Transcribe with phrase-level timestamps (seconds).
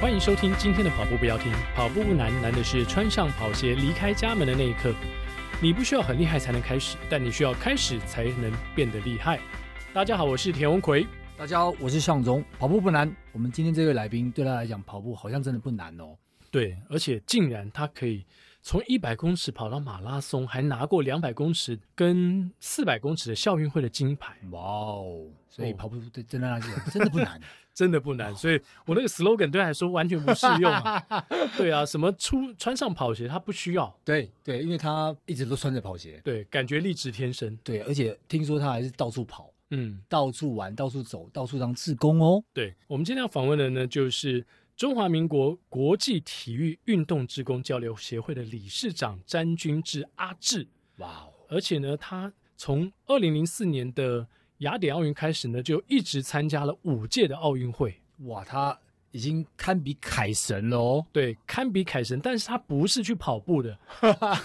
[0.00, 4.94] 欢迎收听今天的跑步不要停，跑步不难，难的是穿上跑鞋离开家门的那一刻。
[5.62, 9.38] 你不需要很厉害才能开始，但你需要开始才能变得厉害。
[9.92, 11.06] 大家好，我是田文奎。
[11.36, 12.42] 大家好，我是向总。
[12.58, 16.16] 跑步不难，我们今天这位来宾对他来讲，跑步好像真的不难哦。
[16.50, 18.24] 对，而且竟然他可以
[18.62, 24.34] 从一百公尺跑到马拉松，还拿过两百公尺跟四百公尺的校运会的金牌。
[24.50, 25.26] 哇哦！
[25.50, 27.38] 所以跑步对真的来讲真的不难。
[27.80, 31.02] 真的不难，所以我那个 slogan 对他来说完全不适用啊。
[31.56, 33.98] 对啊，什么出穿上跑鞋，他不需要。
[34.04, 36.20] 对对，因为他一直都穿着跑鞋。
[36.22, 37.58] 对，感觉力值天生。
[37.64, 42.44] 对，而且听说他还是到处跑，嗯，到处玩，到处走，到处当志工哦。
[42.52, 44.44] 对，我们今天要访问的呢，就是
[44.76, 50.68] 中华民国国际体育运动志工交流协会的理事长詹君志阿志。
[50.98, 51.32] 哇哦！
[51.48, 54.28] 而且呢，他从二零零四年的
[54.60, 57.94] 雅典奥运开始呢，就一直参加了五届的奥运会。
[58.24, 58.78] 哇，他
[59.10, 61.06] 已经堪比凯神了哦。
[61.12, 63.76] 对，堪比凯神，但是他不是去跑步的，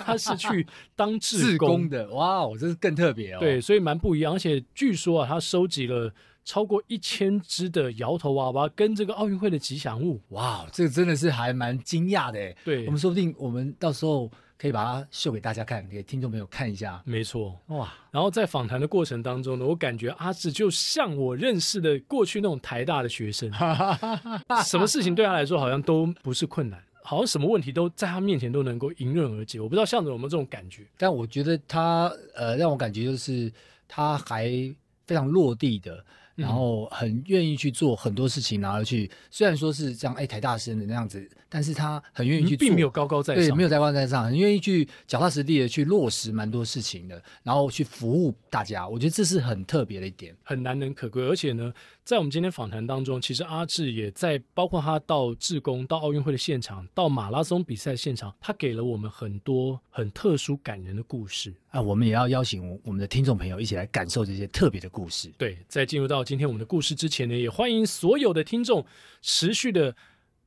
[0.05, 2.09] 他是去当志工，工的。
[2.11, 3.39] 哇哦，这是更特别哦。
[3.39, 4.33] 对，所以蛮不一样。
[4.33, 6.13] 而且据说啊，他收集了
[6.43, 10.21] 超过一千只的摇头娃娃跟这个奥运会的吉祥物。
[10.29, 12.55] 哇，这个真的是还蛮惊讶的。
[12.63, 14.31] 对，我们说不定我们到时候。
[14.65, 16.99] 可以把它秀给大家看，给听众朋友看一下。
[17.05, 17.93] 没错，哇！
[18.09, 23.51] 然后在访谈的过程当中呢，我感觉阿志就像我认识的过去那种台大的学生，
[24.65, 29.59] 什么事情对他来说好像都不是困难，好像什么问题都在他面前都能够迎刃而解。
[29.59, 33.53] 我不知道向总有没有这种感觉，但我觉得他呃让我感觉就是
[33.87, 34.49] 他还
[35.05, 36.03] 非常落地的。
[36.35, 48.87] 然后很愿意去做很多事情，然后去虽然说是这样，哎，台大生的那样子，但是他很愿意去做，并没有高高在上，对，没有高高在上，很愿意去脚踏实地的去落实蛮多事情的，然后去服务大家。
[48.87, 51.23] 我觉得这是很特别的一点，很难能可贵。
[51.23, 51.73] 而且呢，
[52.05, 61.51] 在我们今天访谈当中，其实阿志也在，包括他到志工、到奥运会的现场、到马拉松比赛现场，他给了我们很多很特殊感人的故事。
[61.71, 65.33] 啊，我们也要邀请我们的听众朋友一起来感受这些特别的故事。
[65.35, 68.85] 对，在进入到今天我们的故事之前呢，也欢迎所有的听众
[69.23, 69.95] 持续的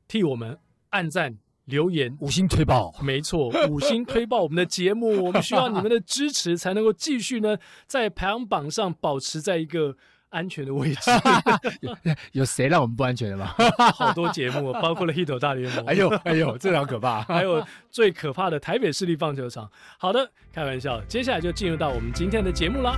[0.06, 0.56] 替我们
[0.90, 2.94] 按赞、留言、五星推爆。
[3.02, 7.58] 没错，五星推爆我们的节目，我们需要你们的支持，才能够继续呢
[7.88, 9.96] 在排行榜上保持在一个。
[10.30, 11.10] 安全的位置
[11.80, 11.96] 有，
[12.32, 13.54] 有谁让我们不安全的吗？
[13.94, 17.22] 好多节目，包括了《Hito 大联盟》，哎呦哎呦，这好可怕！
[17.28, 19.70] 还有最可怕的台北市立棒球场。
[19.98, 22.96] 好的，开玩笑，接下来就进入到我们今天的节目啦。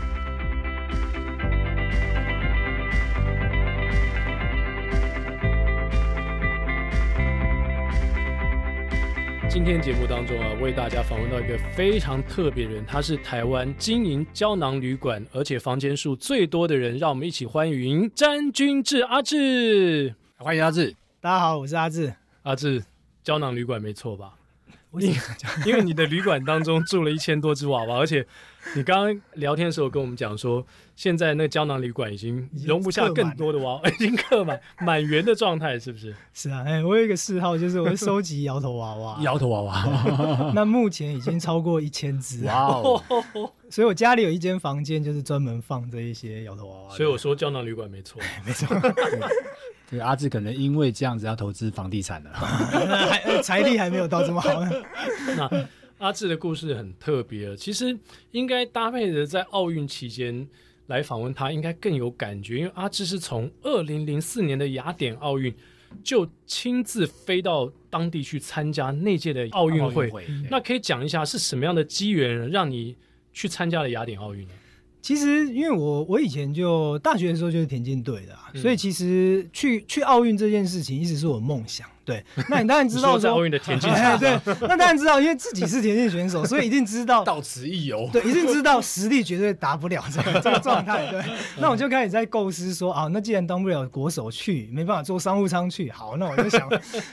[9.52, 16.96] 今天节目当中啊，为大家访问到一个非常特别的人，他是台湾经营胶囊旅馆，而且房间数最多的人。
[16.98, 20.94] 让我们一起欢迎詹君志阿志，欢迎阿志。
[21.20, 22.14] 大家好，我是阿志。
[22.44, 22.84] 阿志，
[23.24, 24.34] 胶囊旅馆没错吧？
[25.00, 25.12] 因
[25.66, 28.24] 因为你的旅馆当中住了一千多只娃娃，而且
[28.74, 36.14] 你刚刚聊天的时候跟我们讲说，现在那胶囊旅馆已经容不下更多的娃娃， 已经客满满员的状态，是不是？
[36.34, 39.18] 是啊，哎，我有一个嗜好，就是我会收集摇头娃娃。
[39.22, 42.44] 摇头娃娃， 那目前已经超过一千只。
[42.44, 43.02] 哇哦！
[43.70, 46.94] 所以我家里有一间房间，就是专门放这一些摇头娃娃。
[46.94, 48.68] 所以我说胶囊旅馆没错，没错。
[49.90, 54.50] 对，阿志可能因为这样子要投资房地产了，还财力还没有到这么好。
[55.36, 55.66] 那
[56.00, 57.96] 阿志的故事很特别，其实
[58.32, 60.48] 应该搭配着在奥运期间
[60.86, 62.58] 来访问他，应该更有感觉。
[62.58, 65.54] 因为阿志是从二零零四年的雅典奥运
[66.02, 70.10] 就亲自飞到当地去参加那届的奥运会。
[70.50, 72.96] 那可以讲一下是什么样的机缘让你
[73.32, 74.54] 去参加了雅典奥运呢？
[75.02, 81.88] 其实，因为我我以前就大学的时候就是田径队的，啊，嗯、所以其实去去奥运这件事情一直是我梦想。
[82.10, 88.08] 对，那你当然知道 在奥运的田径 场，对，那当然知道，因为自己是田径选手，所以一定知道 到此一游。
[88.12, 91.06] 对，一定知道实力绝对达不了这个这个状态。
[91.10, 91.22] 对，
[91.58, 96.68] 那我就开始在构思说啊，那既然当不了国手去，没办法坐商务舱去，好，那我就想，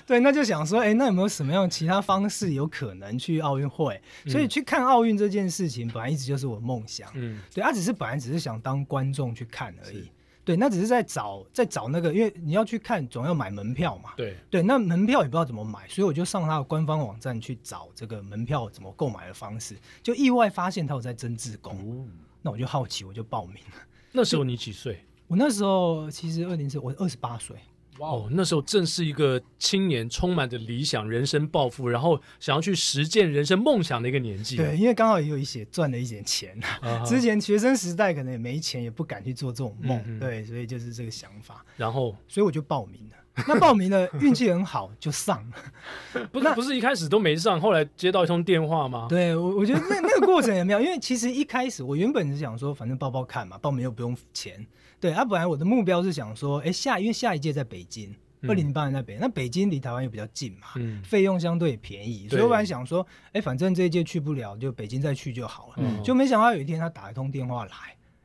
[0.05, 3.99] 对，那就想说，哎，那有没有什么样其他方式有可能去奥运会？
[4.27, 7.07] 所以去看奥运这件事情，本来一直就是我梦想。
[7.13, 10.09] 嗯，对，他只是本来只是想当观众去看而已。
[10.47, 14.13] 对，那只是在找，在找那个，因为你要去看，总要买门票嘛。
[14.15, 22.07] 对对，那门票也不知道怎么买，所以我就上他的官方网站去找这个门票怎么购买的方式，就意外发现他有在征志工，哦、
[22.41, 23.81] 那我就好奇，我就报名了。
[24.13, 25.03] 那时候你几岁？
[25.27, 27.57] 我那时候其实二零四，我二十八岁。
[27.99, 34.55] 哇哦，那时候正是一个青年，充满着理想、人生抱负，然后想要去实践人生梦想的一个年纪。
[34.55, 36.59] 对，因为刚好也有一些赚了一点钱。
[36.81, 37.03] Uh.
[37.07, 40.01] 之前学生时代可能也没钱，也不敢去做这种梦。
[40.05, 41.65] 嗯、对，所以就是这个想法。
[41.75, 43.15] 然后，所以我就报名了。
[43.47, 46.27] 那报名的，运气很好就上了。
[46.31, 49.05] 不是不是一开始都没上，后来接到一通电话吗？
[49.09, 54.65] 对，我我觉得那那个过程也妙， 因为其实一开始我原本是想说，反正报报看嘛，报名又不用钱。
[54.99, 58.15] 对，啊，本来我的目标是想说，哎，下因为下一届在北京。
[58.43, 65.73] 二零零八年在北京，那北京离台湾又比较近嘛，嗯、费用相对便宜，所以我本来想说，哎对，反正这一届去不了，就北京再去就好了。
[65.77, 67.71] 嗯、就没想到有一天他打一通电话来，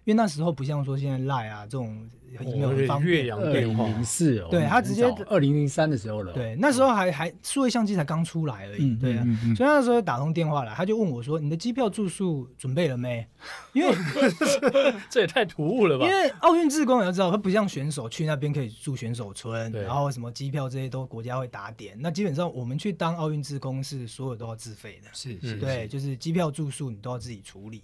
[0.04, 2.06] 因为那时候不像说现在赖啊这种。
[2.40, 9.26] 没有很方便，二零零四哦，对他直接二零零三的时候了，对，那时候还还数位相机才刚出来而已，对啊，
[9.56, 13.26] 所以那时候打通电话来，他就问我说：“你的机票住宿准备了没？”
[13.72, 13.94] 因为
[15.10, 16.06] 这也太突兀了吧？
[16.06, 21.96] 因为奥运志工你要知道，他不像选手去那边可以住选手村，然后什么机票这些都国家会打点。
[22.00, 27.82] 那基本上我们去当奥运志工是所有都要自费的，是，对，就是机票住宿你都要自己处理。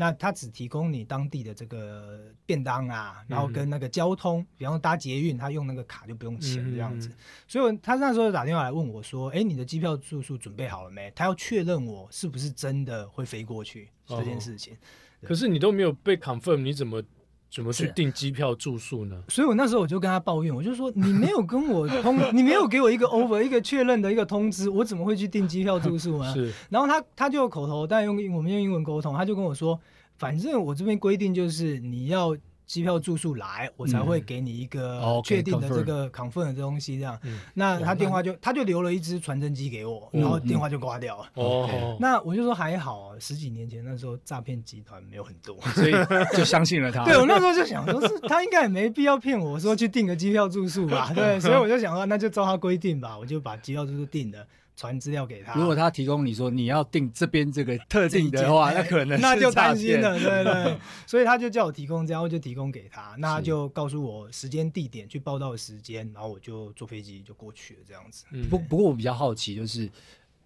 [0.00, 7.10] 那他只提供你当地的这个便当啊，然后跟那个交通，比方说搭捷运，他用那个卡就不用钱这样子。
[7.46, 14.74] 所以他那时候打电话来问我说：“哎，你的机票住宿准备好了没？”他要确认我是不是真的会飞过去这件事情。
[15.22, 17.02] 可是你都没有被 confirm，你怎么？
[17.50, 19.20] 怎么去订机票住宿呢？
[19.28, 26.30] 所以我那时候我就跟他抱怨，我就说，你没有跟我通，你没有给我一个 over 一个确认的一个通知，我怎么会去订机票住宿呢？
[26.34, 26.52] 是。
[26.68, 29.78] 然后他他就口头，但用我们用英文沟通，他就跟我说，
[30.16, 32.36] 反正我这边规定就是你要。
[32.70, 37.18] 机票住宿来，我才会给你一个确定的这个 confirm 的东西，这样。
[37.52, 41.28] 那他电话就他就留了一支传真机给我，然后电话就挂掉了。
[41.34, 45.92] 哦，那我就说还好，十几年前那时候诈骗集团没有很多， 所以
[46.36, 47.04] 就相信了他。
[47.04, 51.10] 对，我那时候就想说，是他应该也没必要骗我说去订个机票住宿吧？
[51.12, 54.46] 对，所以我就想说，那就照他规定吧，我就把机票住宿订了。
[54.76, 55.54] 传资料给他。
[55.54, 60.78] 如果他提供你说你要定这边这个特定的话，那可能 那就担心了， 对对。
[61.06, 63.14] 所以他就叫我提供，这样我就提供给他。
[63.18, 68.24] 那他就告诉我时间地点去报道的时间，然后我就坐飞机就过去了，这样子。
[68.48, 69.86] 不不过我比较好奇，就是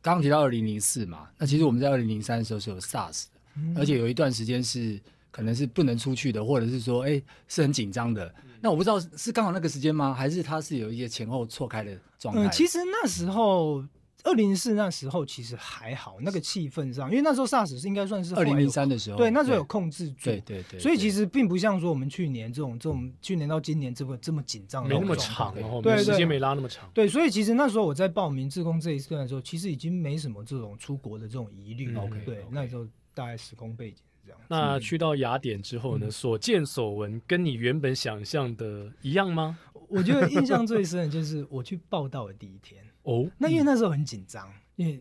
[0.03, 5.01] 刚刚提到二零零四嘛，那其实我们在二零零三的时候是有 SARS 的，而且有一段时间是
[5.31, 8.35] 可能是不能出去的，或者是说哎是很紧张的。
[8.61, 10.13] 那我不知道是刚好那个时间吗？
[10.13, 12.47] 还是他是有一些前后错开的状态？
[12.47, 13.85] 嗯，其实那时候。
[14.25, 34.41] 二零零四那时候其实还好，那个气氛上，因为那时候 SARS 是应该算是二零零三的时候，对，那时候有控制住，对对对，所以其实并不像说我们去年这种这种去年到今年这么这么紧张，没那么长，然后对，时间没拉那么长，对，所以其实那时候我在报名自工这一段的时候，其实已经没什么这种出国的这种疑虑，OK，对，那时候大概时空背景是这样。
[34.49, 39.59] 那去到雅典之后呢，所见所闻跟你原本想象的一样吗？
[39.87, 44.53] 我觉得印象最深的就是我去报道的第一天哦，那因为那时候很紧张。
[44.77, 45.01] 因为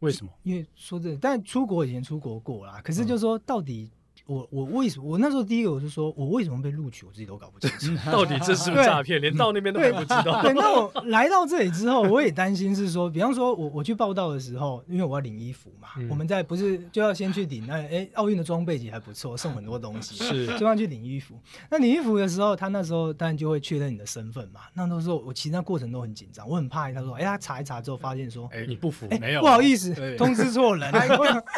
[0.00, 0.32] 为什么？
[0.42, 2.80] 因为说这，但出国以前出国过啦。
[2.82, 3.90] 可是就是说，到底
[4.32, 5.04] 我我为什么？
[5.06, 8.10] 我那时候第一个我就说，我为什么被录取，我自己都搞不清楚。
[8.10, 9.20] 到底这是不是诈骗？
[9.20, 10.40] 连到那边都还不知道。
[10.42, 21.34] 对，那我来到这里之后，我也担心是说，比方说我我去报道的时候，因为我要领衣服嘛，我们在不是就要先去领那哎奥运的装备也还不错，送很多东西，是就要去领衣服。
[21.70, 24.60] 那领衣服的时候，他那时候当然就会确认你的身份嘛。
[24.72, 30.90] 那那时候我其实那过程都很紧张，我很怕他说，哎，他查一查之后发现说，哎，你不服，没有，不好意思，通知错人，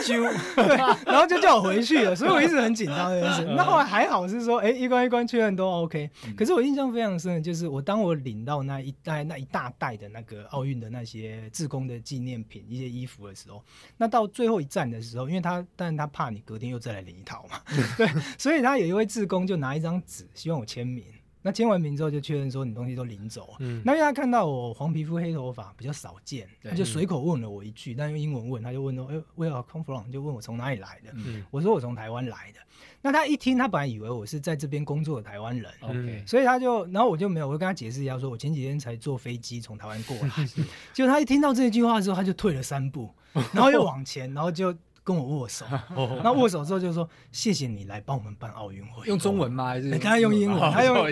[0.05, 0.23] 就
[0.57, 0.77] 对，
[1.07, 3.57] 然后就叫我回去了，所以我一直很紧张。
[3.57, 6.11] 那后来还好是说，哎，一关一关确认都 OK。
[6.37, 13.63] 可是我印象非常深的就是，我当我领到那一袋那一大袋的那个奥运的那些志工的纪念品、一些衣服的时候，
[13.97, 17.61] 那到最后一站的时候，因为他，但是他怕你隔天又再来领一套嘛，
[17.97, 21.05] 对，所以他有一位志工就拿一张纸，希望我签名。
[21.47, 23.55] 那签完名之后就确认说你东西都领走。
[23.59, 31.11] 嗯，那因为他看到我黄皮肤黑头发比较少见，他就随口问了我一句，但用英文问，他就问说：“哎，Where are come from？” 就问我从哪里来的。
[31.13, 32.61] 嗯，我说我从台湾来的。
[33.03, 40.31] 那他一听，他本来以为我是在这边工作的台湾人，OK，所以他就，然后我就没有，我就跟他解释一下，说我前几天才坐飞机从台湾过来。
[40.95, 43.15] 结果他一听到这句话之后，他就退了三步，
[43.53, 44.75] 然后又往前，然后就。
[45.05, 45.67] 跟我握手，
[46.25, 49.07] 那握手之后就说谢谢你来帮我们办奥运会。
[49.07, 49.67] 用中文吗？
[49.67, 50.73] 还是他用英文？
[50.73, 51.07] 他用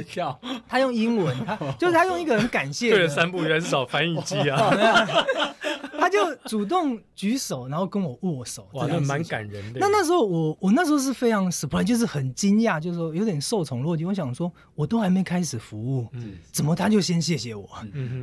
[0.67, 2.91] 他用英文，他就是他用一个很感谢。
[2.91, 4.75] 对了三步，原来是找翻译机啊。
[6.13, 9.81] 他就主动举手，然后跟我握手，哇，那蛮感人的。
[9.81, 14.07] 那那时候我我那时候是非常 surprise，就是很惊讶，就是说有点受宠若惊。
[14.07, 17.69] 我想说，我都还没开始服务，嗯怎么他就先谢谢我？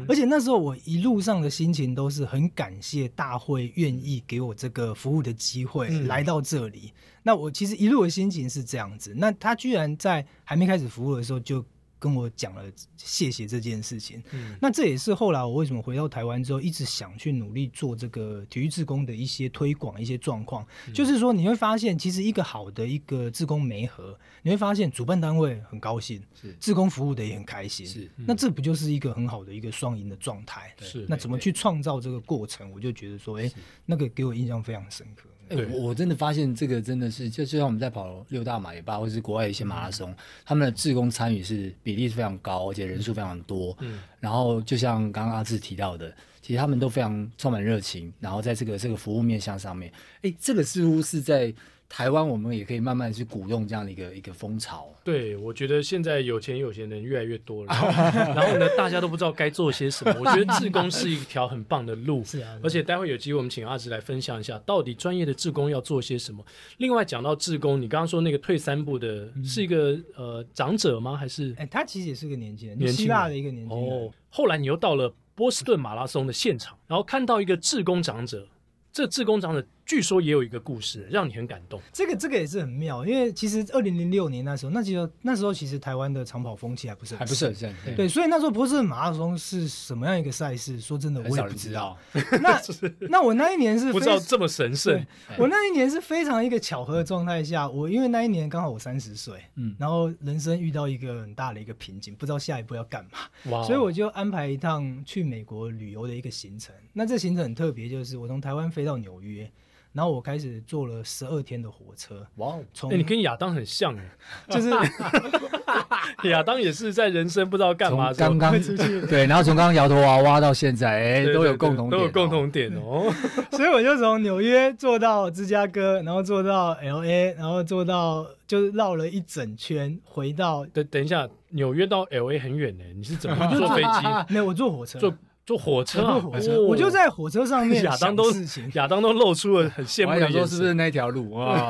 [0.08, 6.94] 而且那时候我一路上的心情都是很感谢大会愿意给我这个服务的机会来到这里。
[7.24, 9.14] 那我其实一路的心情是这样子。
[9.16, 11.64] 那他居然在还没开始服务的时候就
[12.00, 12.64] 跟我讲了
[12.98, 14.24] 谢谢这件事情。
[14.32, 20.66] 嗯，那这也是后来我为什么回到台湾之后，一直想去努力做这个体育志工的一些推广、一些状况。
[20.88, 28.10] 嗯、就是说，你会发现，其实一个好的一个志工媒合，你会发现主办单位很高兴，是志工服务的也很开心，是。
[28.16, 30.74] 那这不就是一个很好的一个双赢的状态？
[30.80, 31.06] 是。
[31.10, 32.72] 那怎么去创造这个过程？
[32.72, 33.54] 我就觉得说，哎、欸，
[33.86, 35.30] 那个给我印象非常深刻。
[35.50, 40.16] 哎、欸，我我真的发现这个真的是，就就像我们在跑六大马也罢，或者是国外一些马拉松，嗯、
[40.46, 43.76] 他们的志工参与是比例是非常高，而且人数非常多。
[43.82, 51.54] 嗯，然后就像刚刚阿志提到的，其实他们都非常充满热情，然后在这个这个服务面向上面，哎、欸，这个似乎是在。
[51.90, 54.88] 台湾，我们也可以慢慢去鼓动这样的一个一个风潮。
[55.04, 60.14] 对，我觉得现在有钱有闲人越来越多了， 然后呢，大家都不知道该做些什么。
[60.22, 62.56] 我觉得志工是一条很棒的路， 是啊。
[62.62, 66.46] 而且待会有机会，我们请阿直来分享一下，到底专业的志工要做些什么。
[66.78, 71.18] 另外，讲到志工，你刚刚说那个退三步的，是一个、嗯、呃长者吗？
[71.18, 71.52] 还是？
[71.54, 73.90] 哎、欸，他其实也是个年轻人，年轻大的一个年轻人。
[73.90, 74.12] 哦。
[74.30, 78.48] 后来你又到了波士顿马拉松的现场，然后看到一个志工长者。
[78.92, 81.82] 这志工长者据说也有一个故事，让你很感动。
[81.92, 90.80] 这个这个也是很妙，因为其实二零零六年那时候，那其实那时候其实台湾的长跑风气还不是很还不是很盛，对，所以那时候波士顿马拉松是什么样一个赛事？
[90.80, 91.98] 说真的，我也不知道。
[92.40, 92.62] 那
[93.10, 95.04] 那我那一年是不知道这么神圣。
[95.40, 106.76] 我那一年是非常一个巧合的状态下，我因为那一年刚好我三十岁，嗯，然后人生遇到一个很大的一个瓶颈，不知道下一步要干嘛，哇，所以我就安排一趟去美国旅游的一个行程。
[106.94, 109.52] 那这行程很特别，就是我从台湾飞到纽约。
[109.92, 112.56] 然后我开始坐了十二天的火车，哇！
[112.74, 114.10] 从你跟亚当很像哎，
[114.50, 114.70] 就是
[116.30, 123.12] 亚当也是在人生不知道干嘛，刚刚出去对，然后从刚刚摇头娃娃到现在，哎，都有共同点，都有共同点哦。
[123.52, 134.34] 所以我就从纽约坐到芝加哥，然后坐到 LA，然后坐到就是绕了一整圈，回到等等一下，纽约到 LA 很远呢，你是怎么坐飞机？
[134.34, 135.00] 没有，我坐火车。
[135.00, 135.14] 坐
[135.50, 137.84] 坐火车，坐火车，我就在火车上面。
[137.84, 138.26] 亚当都
[138.74, 141.68] 亚当都露出了很羡慕的眼神，说是不是那条路啊？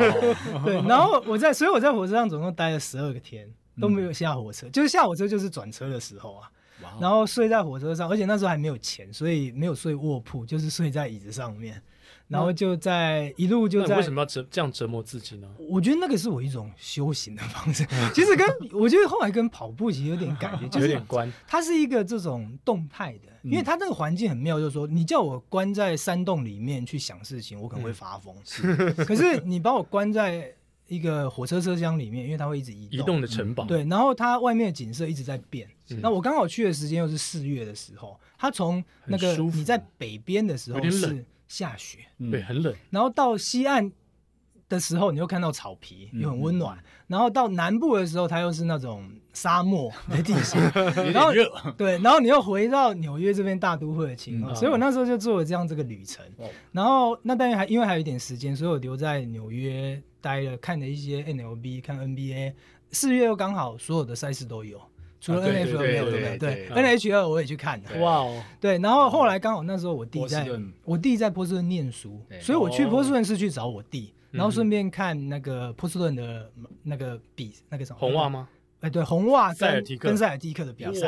[0.65, 6.51] 对，然后我在，所以我在火车上总共待了十二个天，都没有下火车，就是下火车就是转车的时候啊。
[6.99, 11.81] 然后睡在火车上，而且那时候还没有钱，所以没有睡卧铺，就是睡在椅子上面。
[12.29, 15.49] 然后就在一路就在，为什么要折这样折磨自己呢？
[15.67, 17.83] 我觉得那个是我一种修行的方式。
[18.13, 21.31] 其实跟我觉得后来跟跑步其实有点感觉， 就是有点关。
[21.47, 28.35] 它是一个这种动态的，因为它那个环境很妙，就是说你叫我关在山洞里面去想事情，我可能会发疯。
[28.45, 30.53] 是， 可是你把我关在
[30.87, 33.65] 一个火车车厢里面，因为它会一直移动，移动的城堡。
[33.65, 35.67] 对，然后它外面的景色一直在变。
[35.99, 41.25] 那我刚好去的时间又是四月的时候，它从那个你在北边的时候是。
[41.49, 41.97] 下雪，
[42.31, 42.73] 对，很冷。
[42.89, 43.91] 然后到西岸
[44.69, 46.77] 的时候，你又看到草皮，又很温暖。
[47.07, 50.61] 然后到南部的时候，它又是那种沙漠的地形，
[51.11, 51.51] 然后热。
[51.75, 56.23] 对，然后你又回到纽约这边大都会的情况，所以我那时候就做了这样这个旅程。
[56.71, 62.53] 然后那当然还因为还有一点时间，所以我留在纽约待了，看了一些 NLB，看 NBA。
[62.91, 64.81] 四月又刚好所有的赛事都有。
[65.21, 66.67] 除了 NHL 没有，对不对？
[66.67, 67.99] 对，NHL 我也去看了。
[67.99, 70.47] 哇哦，对，然后后来刚好那时候我弟在，
[70.85, 76.49] 我弟在波士顿念书，所以我去波士顿是去找我弟，然后顺便看那个波士顿的
[76.83, 78.47] 那个比那个什么红袜吗？
[78.81, 81.07] 哎，对，红袜跟跟塞尔蒂克的比赛，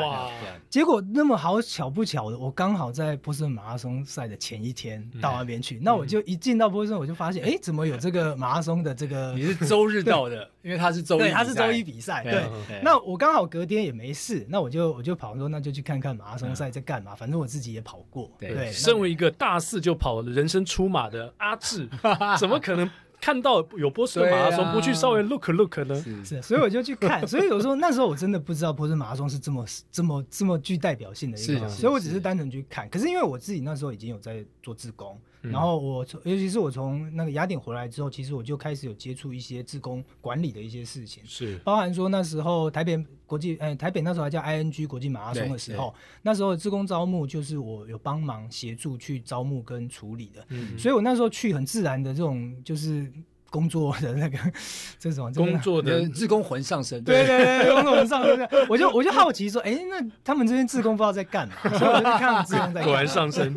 [0.68, 9.32] 结果那么好巧不巧的，我刚好在波士顿马拉松赛的前一天到那边去，那我就一进到波士顿，我就发现，哎，怎么有这个马拉松的这个？
[9.32, 12.44] 你是周日到的， 因为他是周一，对，他是周一比赛，对。
[12.82, 18.70] 那我刚好隔天也没事，那我就我就跑说，那就去看看马拉松赛在干嘛，反正我自己也跑过，对。
[18.70, 21.88] 身为一个大四就跑人生出马的阿志，
[22.38, 22.90] 怎么可能？
[23.22, 25.94] 看到有波士顿马拉松，啊、不去稍微 look look 呢？
[26.02, 27.22] 是，是，所以我就去看。
[27.26, 32.88] 所以有时候那时候我真的不知道波士顿马拉松是这么这么这么具代表性的一个，所以我只是单纯去看。
[32.90, 35.16] 可是因为我自己那时候已经有在做志工。
[35.42, 41.58] 然后我从，尤其是我从那个雅典回来之后，其实我就开始有接触一些自工管理的一些事情，是。
[41.58, 42.96] 包含说那时候台北
[43.26, 53.12] 国际，哎，台北那时候还叫 ING 国际马拉松的时候，那时候自工招募就是我有帮忙协助去招募跟处理的，嗯，所以我那时候去很自然的这种就是
[53.52, 54.38] 工作的那个
[54.98, 57.62] 这种工作的自工魂上身，对对。
[57.62, 63.54] 对，工作魂上身， 我就我就好奇说，哎，那他们这边自工不知道在干嘛， 所以我就看自工在，果然上身。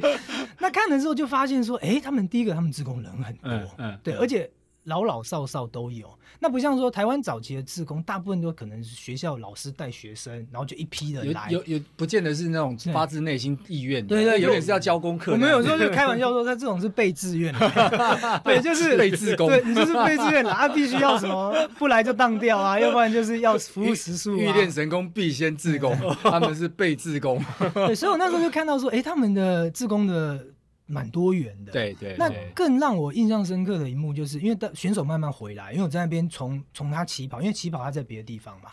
[0.59, 4.49] 那看了之后就发现说，哎，他们第一个他们自工人很多，嗯，对，而且
[4.85, 6.07] 老老少少都有。
[6.39, 15.31] 那不像说台湾早期的志工，大部分都可能是学校老师带学生，然后就一批人来，有有，有不见得是那种发自内心意愿的，对，对对，有点是要交功课。
[15.31, 17.59] 我们有时候就 开玩笑说，他这种是被自愿的，
[18.43, 24.37] 对，就是被志工，对你就是被自愿的，他必须要什么， 不来就当掉啊，要不然就是要服务时数、啊。
[24.37, 27.43] 欲练神功，必先自宫，他们是被志工。
[27.73, 30.45] 对，所以我那时候就看到说，哎、欸，他们的志工的。
[30.87, 32.15] 蛮多元的，对对。
[32.17, 38.69] 那更让我印象深刻的一幕，就是因为选手慢慢回来，因为我在那边从从他起跑，因为起跑他在别的地方嘛。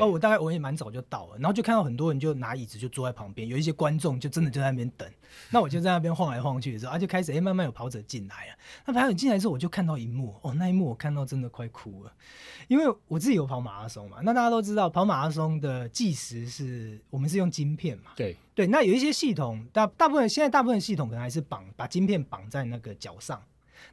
[0.00, 5.06] 哦，我大概我也蛮早就到了，然后就看到很多人就拿椅子就坐在旁边，有一些观众就真的就在那边等。
[5.50, 8.54] 那我就在那边晃来晃去的时候，啊，就开始哎、欸，慢慢有跑者进来了。
[8.84, 12.12] 那跑者进来之后，我就看到一幕，哦，那一幕我看到真的快哭了，
[12.68, 14.18] 因为我自己有跑马拉松嘛。
[14.22, 18.10] 那大家都知道，跑马拉松的计时是我们是用晶片嘛。
[18.16, 23.42] 对对，那有一些系统，大大部分现在大部分系统可能还是绑把晶片绑在那个脚上。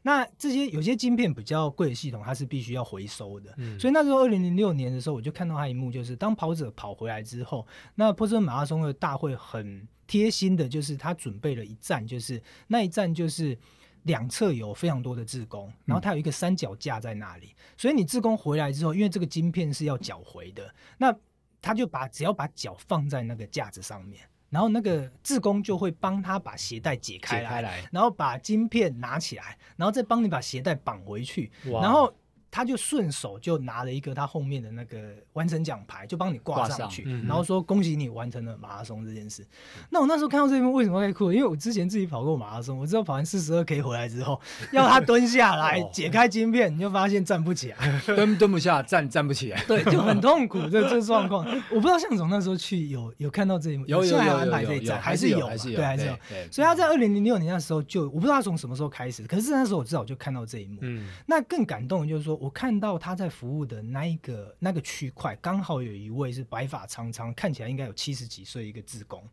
[0.01, 3.53] 那这些有些晶片比较贵的系统，它是必须要回收的。
[3.57, 13.57] 嗯、所以那时候二零零六年的时候，我就看到他一幕，就是当跑者跑回来之后，那波士顿马拉松的大会很贴心的，就是他准备了一站，就是那一站就是
[14.03, 21.15] 两侧有非常多的志工，然后他有一个三脚架在那里，所以你志工回来之后，因为这个晶片是要缴回的，那
[21.61, 24.21] 他就把只要把脚放在那个架子上面。
[24.49, 32.13] 然后那个志工就会帮他把鞋带解开来，解开来，然后把晶片拿起来，然后再帮你把鞋带绑回去，然后。
[32.53, 34.99] 他就顺手就拿了一个他后面的那个
[35.33, 39.43] 完成奖牌，就帮你挂上去，然后说恭喜你完成了马拉松这件事。
[39.89, 41.33] 那我那时候看到这一幕，为什么会哭？
[41.33, 44.39] 因为我之前自己跑过马拉松，我知道跑完四十二 K 回来之后，
[44.71, 50.61] 要他蹲下来解开晶片，你就发现站不起来， 蹲蹲不下，站站不起来，对，就很 痛苦。
[50.69, 56.15] 这这状况，我不知道向总那时候去有有看到这一幕，有有有安排这一站，还是有，还是有，对，还是有。
[56.51, 60.77] 所以他在二零零六年那时候就，我不知道他从什么时候开始，可是那时候我至少就看到这一幕。
[60.81, 69.23] 嗯，那更感动的就是说，我看到他在服务的那一个那个区块，刚好有一位是白发苍苍，看起来应该有七十几岁一个职工，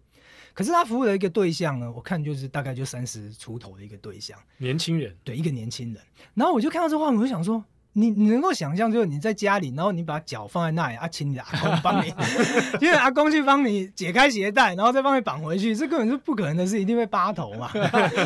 [0.55, 6.01] 可是他服务的一个对象呢，我看就是大概就三十出头的一个对象，年轻人，对，一个年轻人。
[6.35, 7.65] 然后我就看到这画面，我就想说。
[7.93, 12.15] 你你能够想象，就是你在家里，然后你把脚放在那里，啊，请你的阿公帮你，
[12.81, 17.71] 因为阿公去帮你解开鞋带，然后再帮你绑回去，这根本是不可能的事，一定会扒头嘛。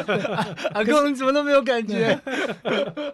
[0.74, 2.20] 阿公怎么都没有感觉？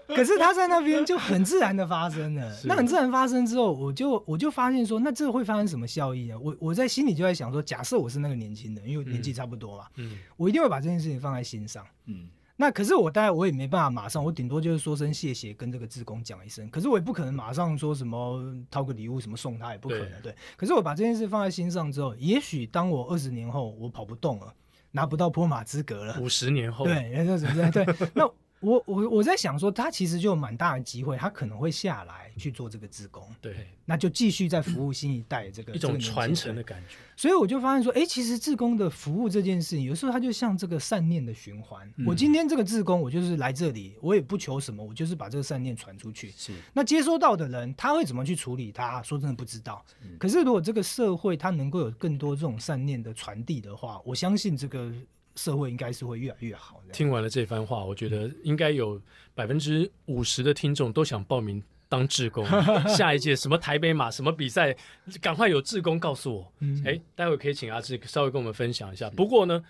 [0.08, 2.52] 可是他在那边就很自然的发生了。
[2.64, 6.38] 那很自然发生之后，我就我就发现说，那这会发生什么效益啊？
[6.42, 12.28] 我我在心里就在想说，假设我是那个年轻人，因为年纪差不多嘛，嗯，我一定会把这件事情放在心上，嗯。
[12.60, 16.68] 那可是我大概我也没办法马上，我顶多就是说声谢谢，跟这个志工讲一声。
[16.68, 20.20] 可是我也不可能马上说什么掏个礼物什么送他，也不可能。
[20.20, 20.36] 对，对。
[20.58, 24.54] 可是我把这件事放在心上之后，也许当我二十年后我跑不动了，
[24.90, 28.30] 拿不到坡马资格了，五十年后，对，对对对， 那。
[28.60, 36.96] 我我我在想说，他其实就有蛮大的机会，他可能会下来去做这个志工，对，那就继续在服务新一代这个、嗯、一种传承的感觉。
[37.16, 41.90] 所以我就发现说，哎、欸，其实志工的服务这件事情，有时候它就像这个善念的循环。
[41.96, 46.30] 嗯、我今天这个志工，我就是来这里，我也不求什么，我就是把这个善念传出去。
[46.36, 49.02] 是，那接收到的人，他会怎么去处理他？
[49.02, 49.82] 说真的不知道。
[50.02, 54.92] 嗯、可是如果这个社会他能够有更多这种善念的传递的话，我相信这个。
[55.36, 56.92] 社会应该是会越来越好的。
[56.92, 59.00] 听完了这番话，我觉得应该有
[59.34, 62.44] 百分之五十的听众都想报名当志工。
[62.88, 64.76] 下一届什么台北马什么比赛，
[65.20, 66.52] 赶快有志工告诉我。
[66.60, 69.08] 嗯，哎，待会可以请阿志稍微跟我们分享一下。
[69.10, 69.62] 不过呢，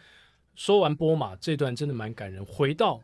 [0.55, 2.45] 说完波马这段真的蛮感人。
[2.45, 3.01] 回到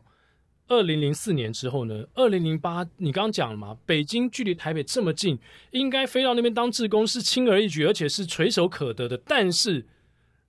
[0.67, 5.39] 二零零四年之后呢，二零零八你刚刚讲了嘛，北京距离台北这么近，
[5.71, 9.17] 应该飞到那边当志工是轻而易举，而且是垂手可得的。
[9.25, 9.85] 但是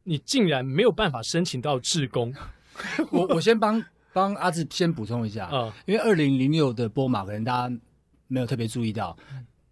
[0.09, 2.35] 你竟然没有办法申请到志工，
[3.13, 7.79] 我我先帮帮阿志先补充一下啊，因为二零零六的波马可能大家
[8.27, 9.15] 没有特别注意到，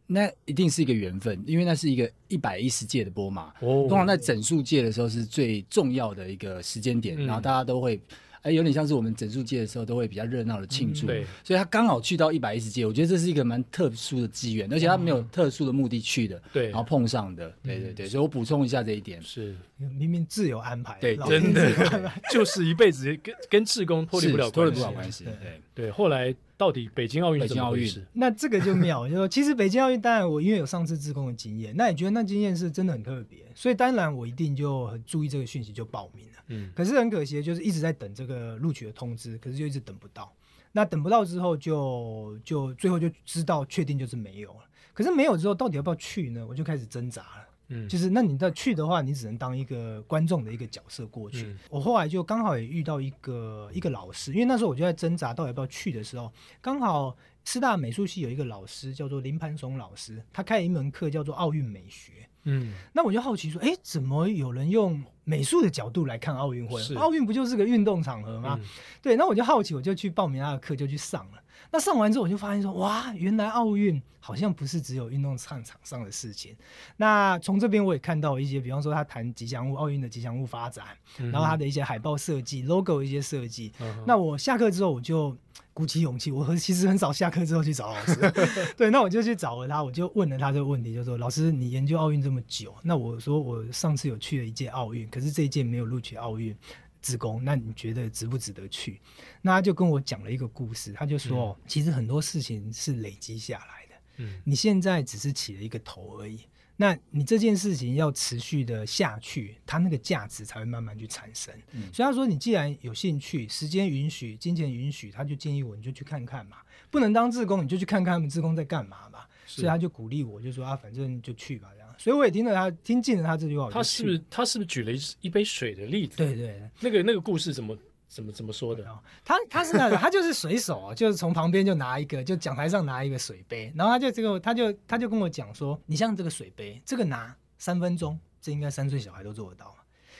[0.07, 7.99] 那一定是一个缘分，因为那是一个一百一十届的波马，通常在整数届的时候是最重要的一个时间点，然后大家都会。
[8.47, 19.55] 哎，有点像是我们整数届的时候都会比较热闹的庆祝，嗯、对，所以他刚好去到一百一十届，我觉得这是一个蛮特殊的机缘，而且他没有特殊的目的去的，对、嗯，然后碰上的，对对对，所以我补充一下这一点，是。
[19.99, 25.35] 明明自有安排，对，真的就是一辈子跟跟志工脱离不了脱离不了关系，对。
[25.35, 26.35] 对，对，后来。
[26.59, 27.41] 到底北京奥运？
[27.43, 36.36] 北京奥运，那这个就妙，就说其实北京奥运，当然我因为有上次志工的经验，那也觉得那经验是真的很特别，所以当然我一定就很注意这个讯息，就报名了。
[36.49, 40.33] 嗯，可是很可惜就是一直在等这个录取的通知，可是就一直等不到。
[40.73, 44.61] 那等不到之后就，就就最后就知道确定就是没有了。
[44.93, 46.47] 可是没有之后，到底要不要去呢？
[46.47, 47.49] 我就开始挣扎了。
[47.69, 51.47] 嗯，就是那你再去的话，你只能当一个观众的一个角色过去。
[51.47, 62.26] 嗯、我后来就刚好也遇到一个一个老师，因为那时候我就在挣扎到底要不要去的时候，刚好师大美术系有一个老师叫做林磐松老师，他开了一门课叫做奥运美学。
[62.47, 66.81] 嗯，那我就好奇说，哎，怎么有人用美术的角度来看奥运会？
[66.95, 68.59] 奥运不就是个运动场合吗？
[68.61, 68.67] 嗯、
[69.03, 71.43] 对，那我就好奇，我就去报名他的课，就去上了。
[71.73, 76.57] 那上完之后，我就发现说，哇，原来奥运好像不是只有运动场场上的事情。
[76.99, 80.85] 那从这边我也看到一些，比方说他谈吉祥物，奥运的吉祥物发展，
[81.19, 83.73] 嗯、然后他的一些海报设计、logo 一些设计。
[83.81, 85.37] 嗯、那我下课之后，我就
[85.77, 88.33] 鼓起勇气，我其实很少下课之后去找老师。
[88.79, 96.57] 对，那我就去找了他，我就问了他这个问题，就说：老师，你研究奥运这么久，那我说我上次有去了一届奥运，可是这一届没有录取奥运。
[97.03, 99.01] 职工，那你觉得值不值得去？
[99.41, 103.95] 那他就跟我讲了一个故事，他就说，嗯、其实很多事情是累积下来的。
[104.17, 106.41] 嗯，你现在只是起了一个头而已，
[106.77, 111.55] 那你这件事情要持续的下去，它那个价值才会慢慢去产生。
[111.73, 116.59] 嗯，所以他说，你既然有兴趣，时间允许，金钱允许，他就建议我，你就去看看嘛。
[116.91, 119.21] 不能当志工，你就去看看他们志工在干嘛嘛。
[119.47, 121.89] 所以他就鼓励我，就说啊，反正就去吧，这样。
[121.97, 123.71] 所以我也听了他，听进了他这句话。
[123.71, 126.17] 他是不是他是不是举了一一杯水的例子？
[126.17, 127.79] 对对，那个那个故事怎么
[128.17, 128.83] 怎么怎么说的？
[129.23, 139.77] 他他是那个，他就是随手啊，就是从旁边就拿一个，就讲台上拿一个水杯，然后他就这个他就他就跟我讲说，你像这个水杯，这个拿三分钟，这应该三岁小孩都做得到。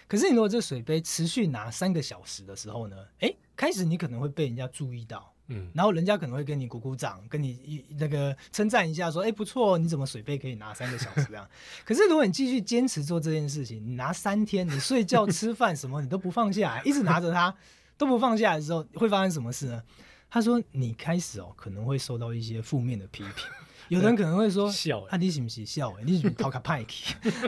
[0.07, 2.97] 可是你如果这水杯持续拿三个小时的时候呢？
[3.21, 5.33] 哎，开始你可能会被人家注意到。
[5.49, 11.49] 嗯，然后人家可能会跟你鼓鼓掌，跟你那个称赞一下，说：“哎，不错，你怎么水杯可以拿三个小时这样？”
[11.87, 17.55] 可是如果你继续坚持做这件事情，你拿三天，你睡觉、吃饭什么你都不放下来，一直拿着它
[17.99, 19.83] 都不放下来的时候，会发生什么事呢？
[20.29, 23.33] 他说：“你开始哦，可能会受到一些负面的批评，
[23.89, 25.91] 有人可能会说： ‘笑，啊，你是不是笑？
[25.93, 26.91] 欸，你是不是偷卡派克？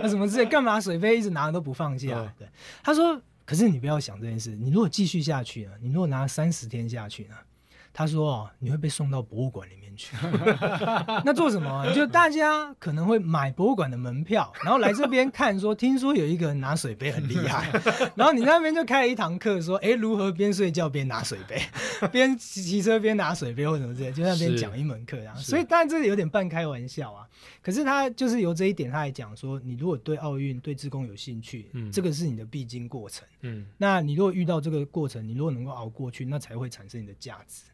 [0.00, 2.06] 那 什么之类，干嘛水杯一直拿着都不放下？’
[2.38, 2.48] 对，
[2.82, 5.72] 他说：‘可是你不要想这件事，你如果继续下去呢？
[5.80, 7.34] 你如果拿三十天下去呢？’
[7.98, 10.16] 他说：“哦，你会被送到博物馆里面去。
[11.26, 11.84] 那做什么？
[11.92, 15.58] 就大家可能会买博物馆的门票，然后来这边看。
[15.58, 17.68] 说听说有一个人拿水杯很厉害，
[18.14, 21.60] 然后你那边就开了一堂课，说哎，如何边睡觉边拿水杯，
[22.12, 25.16] 边骑车边拿水杯或什么之类，就在那边讲一门课。
[25.18, 27.26] 然后，所以当然这里有点半开玩笑啊。
[27.60, 37.64] 可是他就是由这一点，他来讲说，你如果对奥运、对自工有兴趣，嗯，这个是你的必经过程，嗯，那你如果遇到这个过程，你如果能够熬过去，那才会产生你的价值。”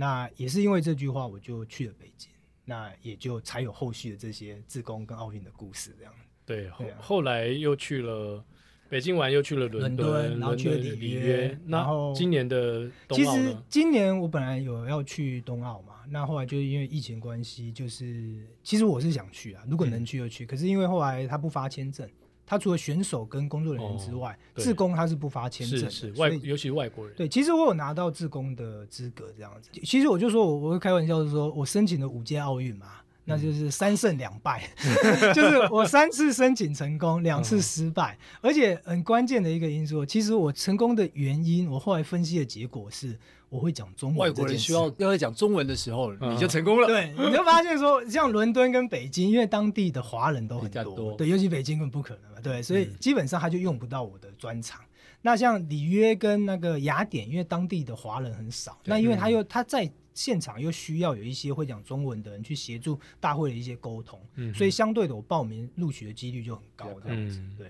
[0.00, 2.30] 那也是因为这句话，我就去了北京，
[2.64, 6.14] 那也就才有后续的这些自工跟奥运的故事这样。
[6.46, 8.42] 对，后后来又去了
[8.88, 11.54] 北京玩，又去了伦敦，然后去了里约。
[11.66, 13.14] 然后今年的冬奥？
[13.14, 22.08] 其实今年我本来有要去冬奥嘛，那后来就是因为疫情关系，就是其实我是想去啊，如果能去就去，可是因为后来他不发签证。
[22.50, 27.14] 他除了选手跟工作人员之外，自工他是不发签证的，是外尤其是外国人。
[27.14, 29.70] 对，其实我有拿到自工的资格这样子。
[29.84, 32.86] 其实我就说我我会开玩笑是说，我申请了五届奥运嘛，
[33.24, 34.62] 那就是三胜两败
[35.34, 38.18] 就是我三次申请成功，两次失败。
[38.40, 43.18] 而且很关键的一个因素，其实我成功的原因，我后来分析的结果是。
[43.50, 46.86] 我会讲中文，外国人需要要在讲中文的时候，你就成功了。
[46.86, 54.80] 对，你就发现说，像伦敦跟北京，因为当地的华人都很多，对，尤其北京根本不可能嘛，对，所以基本上他就用不到我的专长。
[55.22, 64.20] 那像里约跟那个雅典，因为当地的华人很少，那因为他又他在现场又需要有一些会讲中文的人去协助大会的一些沟通，
[64.52, 67.68] 所以相对的我报名录取的几率就很高，这样子，对。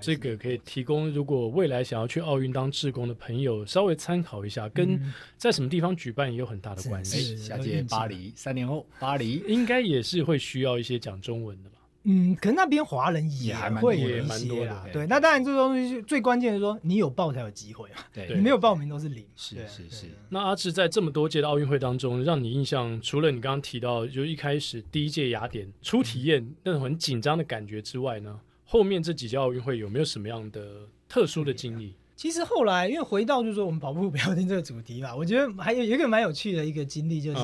[0.00, 5.00] 这个可以提供，如果未来想要去奥运当志工的朋友，稍微参考一下，跟
[5.36, 7.36] 在什么地方举办也有很大的关系。
[7.36, 11.76] 下届巴黎，三年后巴黎应该也是会需要一些讲中文的吧？
[12.04, 14.86] 嗯，可能那边华人也还会有一些啦。
[14.92, 18.08] 对，那当然这东西最关键的是说，你有报才有机会啊。
[18.12, 19.22] 对，你没有报名都是零。
[19.36, 20.06] 是是是。
[20.30, 28.40] 那阿志在这么多届的奥运会当中，让你印象除了你刚刚提到，就一开始第一届雅典初体验那种很紧张的感觉之外呢？
[28.64, 31.92] 后面这几届奥运会有没有什么样的特殊的经历？
[32.16, 37.40] 其实后来，因为回到就是说我们跑步不要听这个主题吧，我觉得还有一个蛮有趣的一个经历，就是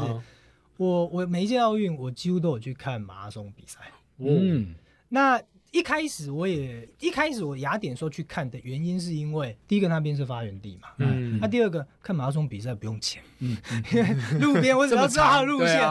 [0.78, 3.80] 我我每一届奥运我几乎都有去看马拉松比赛。
[4.18, 4.74] 嗯，
[5.08, 5.40] 那。
[5.72, 13.54] 一开始我也一开始我雅典说去看的原因是因为第一个那边是发源地嘛，嗯，那第二个看马拉松比赛不用钱，嗯，
[13.92, 14.08] 因为
[14.40, 15.82] 路边我只要知道他的路线，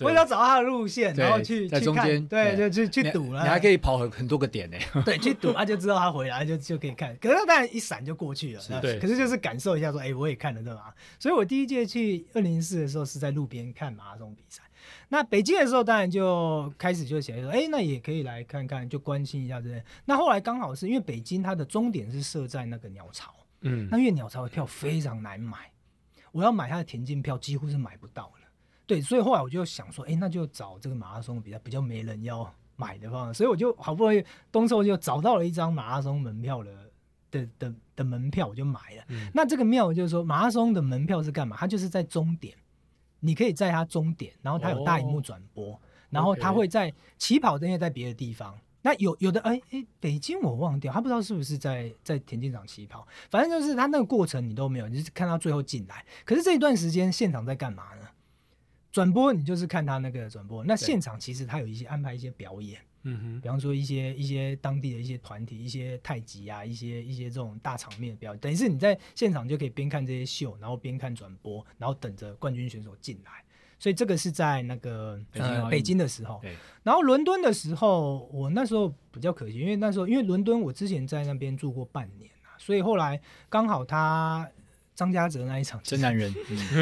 [0.00, 9.36] 我只要找到他的路线，然后去去看，对，就去去赌了，你还可以跑很很多个点呢， 对，去赌他就知道他回来就就可以看，可是当然一闪就过去了，对，可是就是。
[9.36, 10.94] 感受一下说，哎，我也看了对吧？
[11.18, 14.62] 所以我第一届去二零零四的时候是在路边看马拉松比赛。
[15.08, 19.84] 那北京的时候，当然就开始就想说，哎、欸，那也可以来看看，就关心一下这些。
[20.04, 25.70] 那后来刚好是因为北京它的终点是设在那个鸟巢，嗯，那因为鸟巢的票非常难买，
[26.32, 28.48] 我要买它的田径票几乎是买不到了。
[28.86, 36.90] 对，所以后来我就想说，哎，那就找这个马拉松比较比较没人要买的方式，所以我就好不容易东凑就找到了一张马拉松门票的
[37.30, 39.04] 的的的门票，我就买了。
[39.08, 41.56] 嗯、那这个庙就是说，马拉松的门票是干嘛？
[41.58, 42.54] 它就是在终点，
[43.24, 48.58] 你可以在它终点，然后它有大荧幕转播，哦、然后它会在起跑灯也在别的地方。
[48.82, 56.04] 那有有的哎哎，北京我忘掉，他不知道是不是在在田径场起跑，反正就是他那个过程你都没有，你就是看到最后进来。
[56.24, 58.06] 可是这一段时间现场在干嘛呢？
[58.92, 73.30] 转播你就是看他那个转播，那现场其实他有一些安排一些表演，嗯哼，比方说一些一些当地的一些团体，一些太极啊，一些一些这种大场面的表演，等于是你在现场就可以边看这些秀，然后边看转播，然后等着冠军选手进来。
[73.78, 84.48] 所以这个是在那个北京，呃、北京的时候，对然后伦敦的时候，我那时候比较可惜，因为那时候因为伦敦我之前在那边住过半年啊，所以后来刚好他。
[84.94, 85.80] 张家泽那一场。
[85.82, 86.32] 真男人，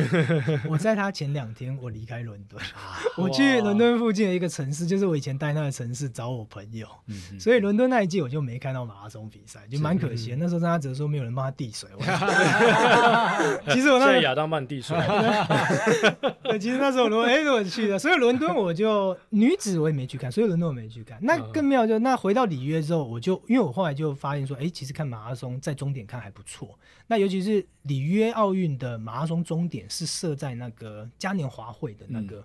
[0.68, 2.60] 我在他前两天我离开伦敦，
[3.16, 6.86] 我去伦敦附近的一个城市，就是我以前待那个城市找我朋友，
[7.38, 10.36] 所以伦敦那一季我就没看到马拉松比赛，就蛮可惜。
[10.38, 11.88] 那时候张家泽说没有人帮他递水，
[13.72, 14.96] 其实我那亚当曼递水，
[16.60, 21.18] 其实那时候我说哎，我去的，所以伦敦我就女子我也没去看，所以伦敦我没去看。
[21.22, 26.78] 那更妙就那回到里约之后，我就因为我后来就发现说，哎，其实看马拉松在终点看还不错，
[27.12, 28.12] 那尤其是里。
[28.12, 32.44] 约奥运的马拉松终点是设在那个嘉年华会的那个、嗯、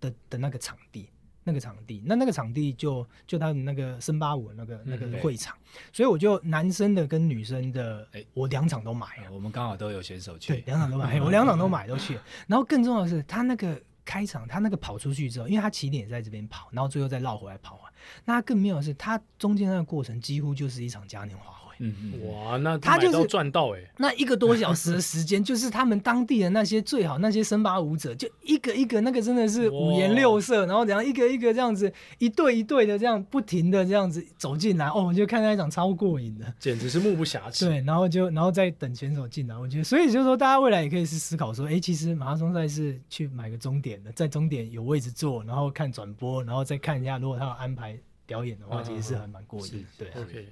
[0.00, 1.08] 的的那个场地，
[1.42, 12.16] 那个场地，那那个场地就就他的那个森巴舞那个那个会场，嗯、所以我就男生的跟女生的，哎、我两场都买了，我们刚好都有选手去，对，两场都买， 我两场都买都去。
[12.46, 17.92] 然后更重要的是，他那个开场，他那个跑出去之后，因为他起点也在这边跑，然后最后再绕回来跑完，
[18.24, 21.57] 那他更妙的是，他中间那个过程几乎就是一场嘉年华。
[21.78, 21.94] 嗯
[22.26, 23.80] 哇，那他就是赚到哎！
[23.98, 37.66] 那一个多小时的时间，就是他们当地的那些最好那些森巴舞者，就一个一个那个真的是五颜六色，然后怎样一个一个这样子一对一对的这样不停的这样子走进来，哦，我就看那一场超过瘾的，简直是目不暇接。
[37.66, 49.86] 对，然后就然后再等选手进来，我觉得所以就是说大家未来也可以是思考说，哎，其实马拉松赛事去买个终点的，在终点有位置坐，然后看转播，然后再看一下，如果他有安排表演的话，其实是还蛮过瘾。
[49.96, 50.48] 对，OK。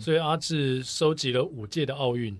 [0.00, 2.32] 所以阿志收集了五届的奥运，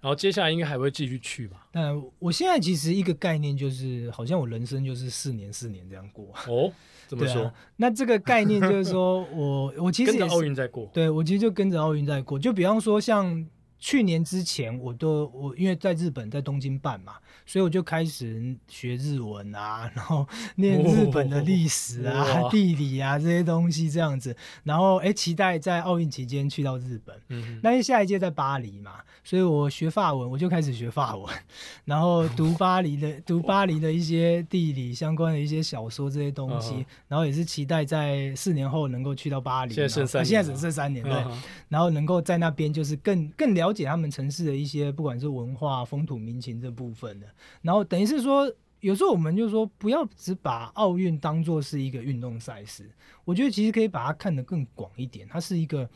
[0.00, 1.66] 然后接下来应该还会继续去吧？
[1.72, 6.26] 但我现在其实一个概念就是，好像我人生就是四年四年这样过。
[6.46, 6.72] 哦，
[7.06, 7.44] 怎么说？
[7.44, 10.88] 啊、那这个概念就是说我我其实 跟着奥运在过。
[10.92, 12.38] 对，我其实就跟着奥运在过。
[12.38, 13.46] 就比方说，像
[13.78, 17.14] 去年之前，我都我因为在日本在东京办嘛。
[17.48, 27.14] 所以我就开始学日文啊， 然后念日本的历史啊、哦、地理啊这些东西这样子，然后哎，期待在奥运期间去到日本。
[27.28, 31.32] 嗯，那因为下一届在巴黎嘛，所以我学法文，我就开始学法文，
[31.84, 39.72] 然后读巴黎的读巴黎的一些地理相关的一些小说这些东西，哦、然后也是期待在四年后能够去到巴黎。
[39.72, 41.12] 现在剩三年，现在只剩三年，对。
[41.12, 47.26] 哦、然后能够在那边就是更更了解他们城市的一些不管是文化、风土民情这部分的。
[47.62, 52.90] 然后等于是说，有时候我们就说，不要只把奥运当做是一个运动赛事。
[53.24, 55.88] 我觉得其实可以把它看得更广一点，它是一个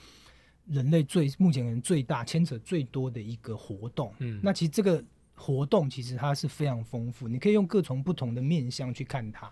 [0.66, 4.12] 人类最目前人最大、牵扯最多的一个活动。
[4.18, 5.02] 嗯，那其实这个
[5.34, 9.50] 活动其实它是非常丰富，你可以用各种不同的面向去看它。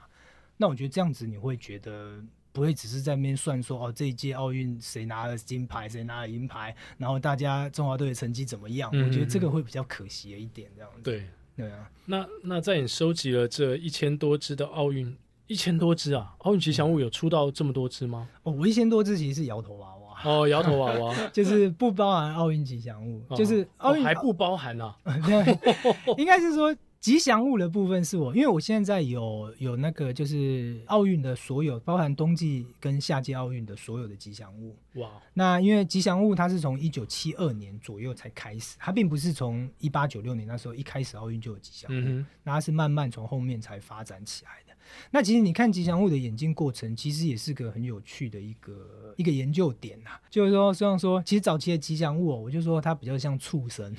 [0.56, 2.20] 那我觉得这样子你会觉得
[2.58, 8.90] 不会只是在那边算说哦，这一届奥运谁拿了金牌，谁拿了银牌，然后大家中华队的成绩怎么样？
[8.92, 11.02] 嗯，我觉得这个会比较可惜的一点，这样子。
[11.02, 11.24] 对。
[11.56, 15.16] 对啊，那那在你收集了这一千多只的奥运，
[15.48, 18.28] 一千多只啊，奥运吉祥物有出到这么多只吗？
[18.44, 24.96] 哦，我一千多只其实是摇头娃娃哦，摇头娃娃 就是不包含奥运吉祥物，就是奥运、哦、还不包含啊？
[26.16, 26.72] 应该是说。
[27.00, 34.76] 吉祥物的部分是我，因为我现在有有那个就是奥运的所有，包含冬季跟夏季奥运的所有的吉祥物。
[34.94, 35.10] 哇！
[35.32, 44.67] 那因为吉祥物它是从一九七二年左右才开始，它并不是从一八九六年那时候一开始奥运就有吉祥物，嗯、那它是慢慢从后面才发展起来的。
[45.10, 50.10] 那其实你看吉祥物的演进过程，其实也是个很有趣的一个一个研究点呐。
[50.30, 53.94] 就是说，虽然说，其实早期的吉祥物，哦我就说它比较像畜生，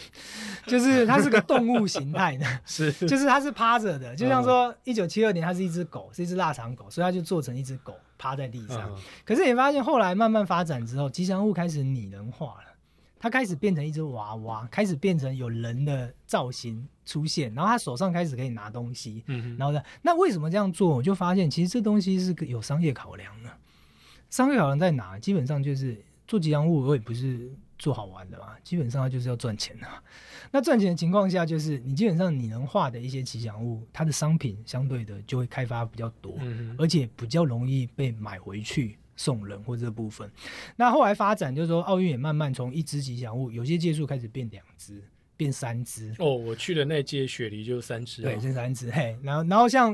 [0.66, 8.96] 就是它是个动物形态的， 是，就是它是趴着的，就像说一九七二年它是一只狗，是一只腊肠狗，所以它就做成一只狗趴在地上。
[9.26, 12.69] 可是你发现后来慢慢发展之后，吉祥物开始拟人化了。
[13.20, 20.96] 它开始变成一只娃娃，开始变成有人的造型出现，然后他手上开始可以拿东西，嗯，然后呢，那为什么这样做？
[20.96, 23.50] 我就发现其实这东西是有商业考量的。
[24.30, 25.20] 商业考量在哪？
[25.20, 29.88] 基本上就是做吉祥物，我也不是做好玩的嘛，基本上它就是要赚钱的。
[30.52, 40.32] 那赚钱的情况下，就是你基本上你能画的一些吉祥物，它的商品相对的就会开发比较多，嗯而且比较容易被买回去送人或这部分。
[40.78, 45.04] 那后来发展就是说，奥运也慢慢从一只吉祥物，有些届数开始变两只，
[45.36, 46.16] 变三只。
[46.20, 48.90] 哦，我去的那届雪梨就三只、哦，对，是三只。
[48.90, 49.94] 嘿，然后然后像。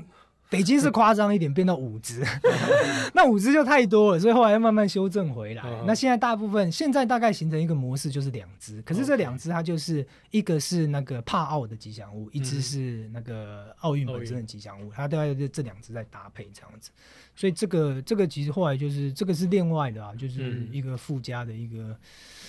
[0.55, 2.23] 北京是夸张一点，变到五只，
[3.13, 5.63] 那五只就太多了，所以后来要慢慢修正回来。
[5.85, 8.81] 那现在大部分现在大概形成一个模式，就是两只。
[8.83, 16.89] 可是这两只它就是一个是那个帕奥的吉祥物，一只是那个奥运本身的吉祥物，它大概就这两只在搭配这样子。
[17.35, 21.95] 所以这个这个其实后来就是这个是另外的啊，就是一个附加的一个。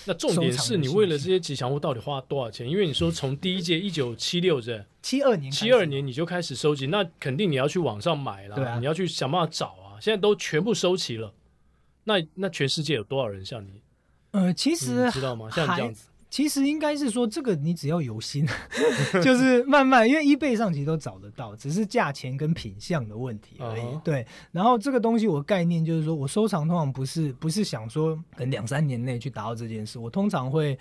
[0.05, 2.69] 那重点是你为了这些吉祥物到底花多少钱？
[2.69, 9.95] 因为你说从第一届一九七六是七二年，七二年你就开始收集，那肯定你要去网上买了，对啊，你要去想办法找啊。
[10.01, 11.33] 现在都全部收齐了，
[12.03, 13.81] 那那全世界有多少人像你？
[14.31, 15.49] 呃，其实知道吗？
[15.49, 16.09] 像你这样子。
[16.29, 18.45] 其实应该是说，这个你只要有心，
[19.23, 23.81] 就是慢慢，因为 eBay 上其实都找得到，只是价钱跟品相的问题而已。
[23.81, 24.01] Uh huh.
[24.01, 30.77] 对，然后这个东西我概念就是说，我收藏通常不是不是想说可能两三年内去达到这件事，我通常会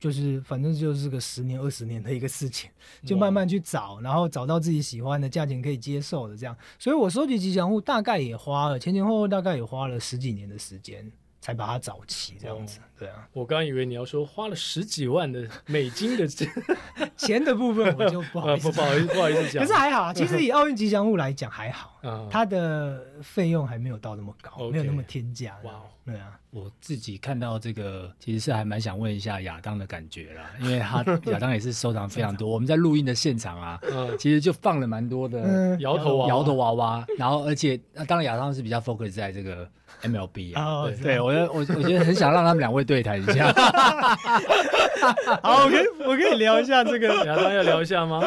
[0.00, 2.68] 就是反正就是个十年二十年的一个事情，
[3.04, 6.56] 就慢慢去找然后找到自己喜欢的价钱可以接受的这样。
[6.78, 11.12] 所以我收集吉祥物大概也花了前前后后大概也花了十几年的时间。
[11.42, 13.26] 才把它找齐这样子，哦、对啊。
[13.32, 16.46] 我刚刚以为你要说花了十几万的美金的钱
[17.42, 19.62] 的部分，我就不好意思、啊、不，不好意思不好意思讲。
[19.62, 25.56] 可是还好啊，其实以 奥运吉祥物来讲还好，嗯、它的费用还没有到那么高，嗯、没有那么天价。
[25.64, 26.38] 哇，对啊。
[26.50, 32.48] 我自己看到这个，其实是还蛮想问一下亚当的感觉啦，因为他 亚当也是收藏非常多。
[32.48, 39.68] 我们在录音的现场啊，嗯、其实就放了蛮多的摇头摇头娃娃，然后而且当然亚当是比较 focus 在这个。
[40.02, 43.52] MLB 啊， 哦、对，对我我我觉得很想让他们两位对谈一下。
[45.42, 48.22] 好，我可以我可以聊一下这个，亚当要聊一下吗？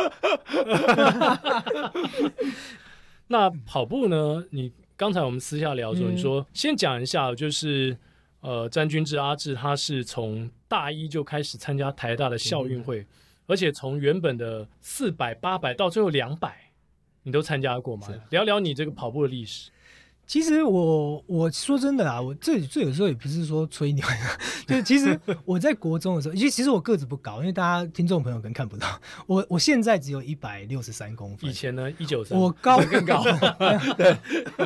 [3.27, 4.43] 那跑步呢？
[4.51, 7.97] 你刚才我们私下聊的时候，嗯、你说先讲一下，就是
[8.43, 13.07] 呃，詹君志阿志他是从大一就开始参加台大的校运会，嗯、
[13.47, 16.71] 而且从原本的四百、八百到最后两百，
[17.23, 18.05] 你都参加过吗？
[18.31, 19.71] 聊聊你这个跑步的历史。
[20.25, 24.03] 其实我我说真的啊，我这这有时候也不是说吹牛，
[24.65, 28.87] 就是其实 我在国中的时候，其实其实我个子不高，因为大家听众朋友可能看不到
[29.27, 31.49] 我，我现在只有一百六十三公分。
[31.49, 33.21] 以前呢，一九三，我高更高。
[33.95, 34.17] 对，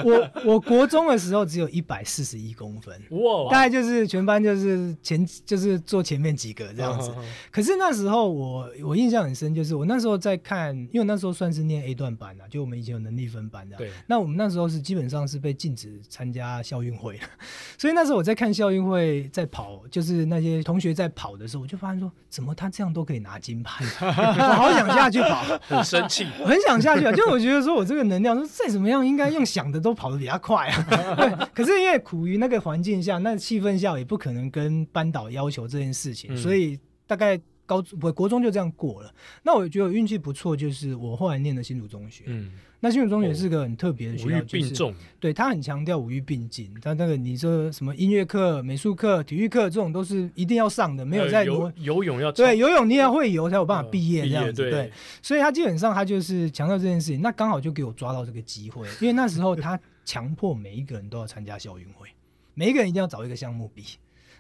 [0.04, 7.12] 我我国中的时候只有一百四十一公分，哇，大概就是全班就是前就是坐前面几个这样子。
[7.52, 13.76] 可是那时候我我印象很深，就是我那时候在看，因为那时候算是念 A 段班啊，就我们以前有能力分班的。
[13.76, 15.47] 对，那我们那时候是基本上是被。
[15.48, 17.18] 被禁止参加校运会，
[17.80, 23.86] 所以那时候我在看校运会在跑，就是那些同学在跑的时候，我就发现说，怎么他这样都可以拿金牌？
[24.06, 27.14] 我好想下去跑， 很生气，很想下去啊！
[27.14, 31.16] 就我觉得说我这个能量，说再怎么样应该用想的都跑得比较快啊。
[31.16, 39.14] 对，可是因为苦于那个环境下，那气氛下，也不可能跟班导要求这件事情，嗯、所以大概高我国中就这样过了。
[39.44, 42.52] 那我觉得我运气不错，就是我后来念的新竹中学，嗯。
[42.80, 46.72] 那新竹中学是个很特别的学校，就是、重对他很强调五育并进。
[46.80, 54.62] 他那个你说什么音乐课、美术课、体育课这种都是一定要上的，没有在游游泳要对游泳你也会游才有办法毕业这样子。
[54.62, 54.92] 对，对，
[55.24, 57.20] 所以他基本上他就是强调这件事情。
[57.20, 62.08] 那刚好就给我抓到这个机会，因为那时候他强迫每一个人都要参加校运会，
[62.54, 63.84] 每一个人一定要找一个项目比。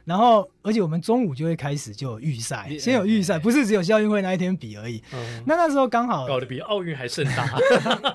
[0.08, 5.04] 然后，而且我们中午就会开始就有预赛，先有预赛，不是只有校运会那一天比而已。
[5.12, 7.46] 嗯、那那时候刚好搞得比奥运还盛大。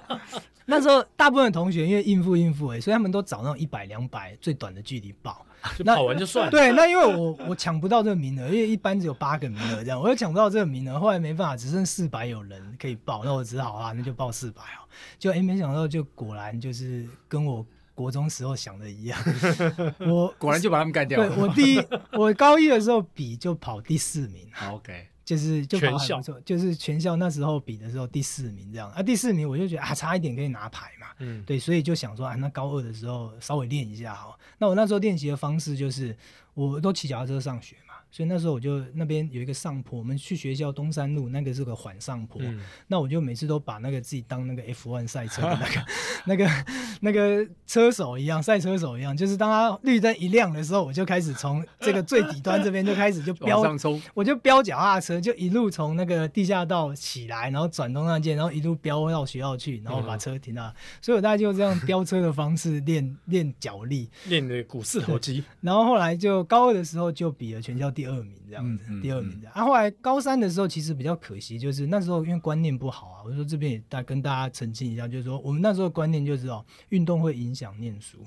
[0.64, 5.44] 那时候大部分的同学因为应付应付，所以他们都找那种一百、两百最短的距离报，
[5.76, 6.50] 就跑完就算了。
[6.50, 14.80] 对，那因为我我抢不到这个名额，因为一般只有八个名额这样，我又抢不到这个名额，后来没办法，只剩四百有人可以报，那我只好啊，那就报四百哦。
[15.18, 17.66] 就哎，没想到就果然就是跟我。
[17.94, 19.18] 国中时候想的一样，
[20.00, 21.28] 我果然就把他们干掉了。
[21.28, 24.48] 对，我第一，我高一的时候比就跑第四名。
[24.70, 28.90] OK，就是就跑全校，就是全校那时候比的时候第四名这样。
[28.92, 31.06] 啊，第四名我就觉得啊，差一点可以拿牌嘛。
[31.18, 34.38] 嗯，对，所以就想说啊，那高二的时候稍微练一下好。
[34.58, 36.16] 那我那时候练习的方式就是，
[36.54, 37.91] 我都骑脚踏车上学嘛。
[38.12, 45.84] 所以那时候我就那边有一个上坡，我们去学校东山路那个是个缓上坡，嗯、那我就每次都把那个自己当那个 F1 赛车的那个
[46.26, 46.64] 那个
[47.00, 65.42] 那个车手一样，赛车手一样，就是当他绿灯一亮的时候，我就开始从这个最底端这边就开始就 飙上冲，我就飙脚踏车，就一路从那个地下道起来，然后转东山线，然后一路飙到学校去，然后把车停到，嗯、所以我大概就这样飙车的方式练练脚力，练的股四头肌。
[65.62, 68.01] 然后后来就高二的时候就比了全校第。
[68.02, 69.52] 第二名这样子，第二名这样。
[69.54, 78.18] 啊，后来高三的时候其实比较可惜，就是那时候因为观念不好啊，我说这边也大跟大家澄清一下，就是说我们那时候观念就是哦，运动会影响念书，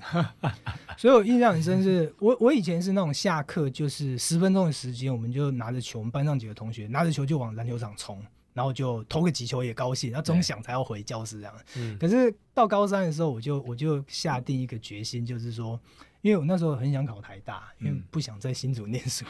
[0.96, 8.18] 所以我印象很深是， 我我以前是那种下课就是十分钟的时间，我们就拿着球，我们班上几个同学拿着球就往篮球场冲。
[8.54, 11.54] 然后就投个几球也高兴，然后总想才要回教室这样。
[11.76, 15.78] 嗯、可是到高三的时候，我就我就下定一个决心，就是说，
[16.26, 19.24] 因为我那时候很想考台大，因为不想在新竹念书，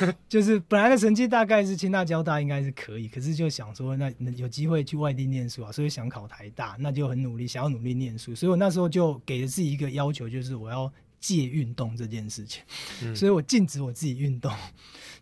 [0.00, 12.62] 嗯、 就是本来的成绩大概是清大、交大应该是可以，可是就想说那有机会去外地念书啊，所以想考台大，那就很努力，想要努力念书，所以我那时候就给了自己一个要求，就是我要戒运动这件事情，
[13.02, 14.52] 嗯、所以我禁止我自己运动。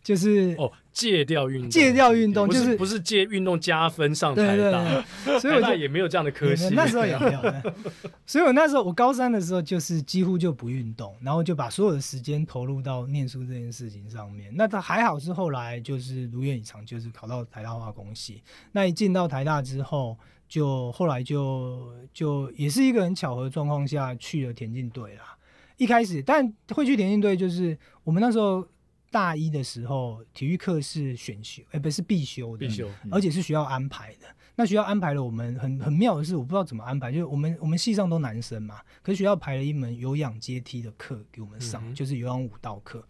[0.03, 7.41] 就是哦，戒掉运动，戒掉运动，就是不是戒运动加分上台大，对对对，所以我就 也没有这样的科系，那时候也没有。
[8.25, 14.51] 所以我那时候我高三的时候就是几乎就不运动，然后就把所有的时间投入到念书这件事情上面。
[14.57, 18.43] 那他还好是后来就是如愿以偿，就是考到台大化工系。
[18.73, 20.17] 那一进到台大之后，
[20.49, 25.37] 就后来就就也是一个很巧合的状况下去了田径队啦。
[25.81, 28.69] 一开始，但会去田径队就是我们那时候。
[29.13, 34.27] 大一的时候，体育课是选修，哎、欸，不是必修的，必修，而且是学校安排的。
[34.55, 43.05] 那学校安排了我们很很妙的是，我不知道怎么安排，就是我们我们系上都男生嘛，可是学校排了一门有氧阶梯的课给我们上，嗯、就是有氧舞蹈课。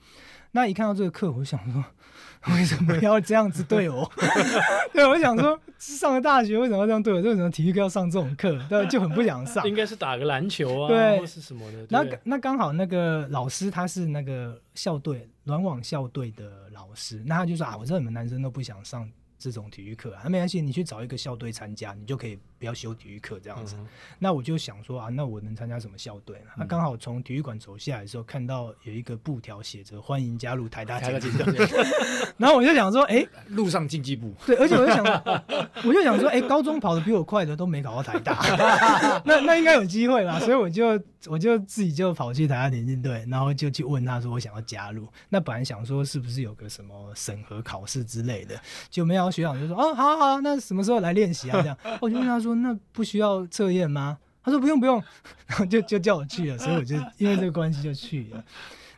[0.52, 1.84] 那一看到这个课，我就想说，
[2.54, 4.10] 为什么要这样子对我？
[4.92, 7.20] 对，我想说，上了大学为什么要这样对我？
[7.20, 8.58] 为什么体育课要上这种课？
[8.68, 9.66] 对，就很不想上。
[9.68, 11.86] 应该是打个篮球啊，对，或是什么的。
[11.88, 19.08] 那那刚好那个老师他是那个校队软网校队的老师，那他就说啊，我知道你们男生都不想上。
[19.42, 23.74] 这种体育课啊，没关系，你去找一个校队参加，你就可以不要修体育课这样子。
[23.78, 23.86] 嗯、
[24.18, 26.50] 那我就想说啊，那我能参加什么校队呢？
[26.58, 31.66] 那刚、好从体育馆走下来的时候，看到有一个布条写着“欢迎加入台大田径队”，
[32.36, 34.34] 然后我就想说，哎、欸，路上竞技部。
[34.44, 35.04] 对，而且我就想，
[35.84, 38.38] 我就想说，哎、欸，高中跑的比我快的都没考到台大，
[39.24, 40.38] 那那应该有机会吧？
[40.38, 45.08] 所以我就我就自己就跑去台大田径队，然后就去问他说，我想要加入。
[45.30, 49.30] 那本来想说是不是有个什么审核考试之类的，就没有。
[49.30, 55.02] 学长就说：“哦，好好，那什么时候来练习啊？”这样，我就问他说：“那不需要测验吗？”他说：“不用，不用。
[55.46, 58.44] ”然后就就叫我去了，所以我就因为这个关系就去了。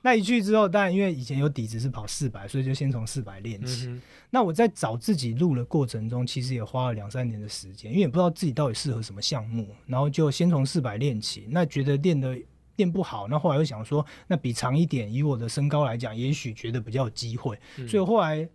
[0.03, 3.86] 那一去之后，当然因为以前有底子是跑四百，所以就先从四百练起。
[3.86, 11.46] 嗯、那我在找自己路的过程中，其实也花了两三年的时间，因为也不知道自己到底适合什么项目，然后就先从四百练起。
[11.50, 12.36] 那觉得练的
[12.76, 18.48] 练不好，那后来又想说，那比长一点，以我的身高来讲，也许觉得比较有机会，嗯、所以后来。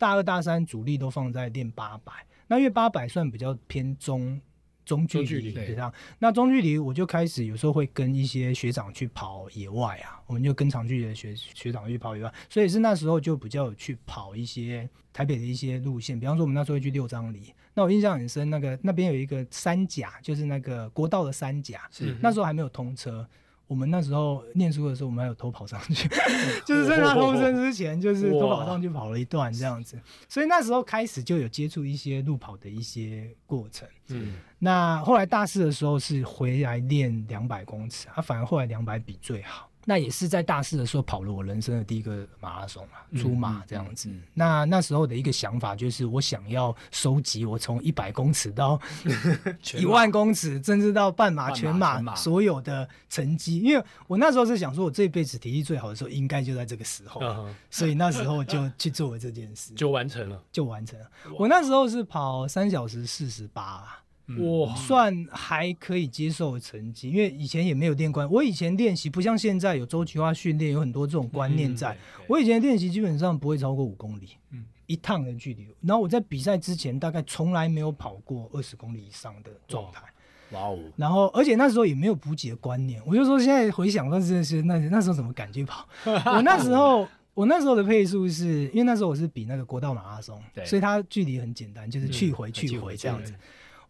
[0.00, 2.12] 大二大三主力都放在练八百，
[2.48, 4.40] 那因为八百算比较偏中
[4.84, 5.76] 中距离，对。
[6.18, 23.28] 那中距离我就开始有时候会跟一些学长去跑野外啊，我们就跟长距离的学学长去跑野外，所以是那时候就比较有去跑一些台北的一些路线，比方说我们那时候会去六张犁，那我印象很深，那个那边有一个三甲，就是那个国道的三甲，是那时候还没有通车。
[23.68, 26.08] 我们那时候念书的时候，我们还有偷跑上去，
[26.66, 30.00] 就是在他偷生之前，就是偷跑上去跑了一段这样子。
[30.28, 33.86] 所以那时候开始就有接触一些路跑的一些过程。
[34.08, 39.67] 嗯，那后来大四的时候是回来练两百公尺，啊，反而后来两百比最好。
[39.88, 44.10] 那也是在大四的时候跑了我人生的第一个马拉松嘛，出马这样子。
[44.10, 48.78] 嗯嗯嗯、那那时候的一个想法就是，我想要收集我从一百公尺到
[49.80, 53.60] 一万公尺，甚至到半马、全马所有的成绩。
[53.60, 61.10] 因为我那时候是想说，我这辈子体力最好的时候应该就在这个时候，嗯、所以那时候就去做了这件事，就完成了，就完成了。
[61.38, 64.00] 我那时候是跑三小时四十八。
[64.36, 68.30] 哇，算还可以接受的成绩，因为以前也没有练惯。
[68.30, 71.96] 我以前练习不像现在有周期化训练，有很多这种观念在。
[72.26, 75.66] 我以前练习基本上不会超过五公里，嗯，一趟的距离。
[75.80, 80.02] 然后我在比赛之前大概从来没有跑过二十公里以上的状态。
[80.50, 80.78] 哇哦！
[80.96, 85.86] 然后而且那时候也没有补给的观念，我就说现在回想到这些，那那时候怎么敢去跑？
[86.04, 93.34] 我那时候我那时候的配速是因为那时候我是比那个国道马拉松，对所以它距离很简单，就是去回去回这样子。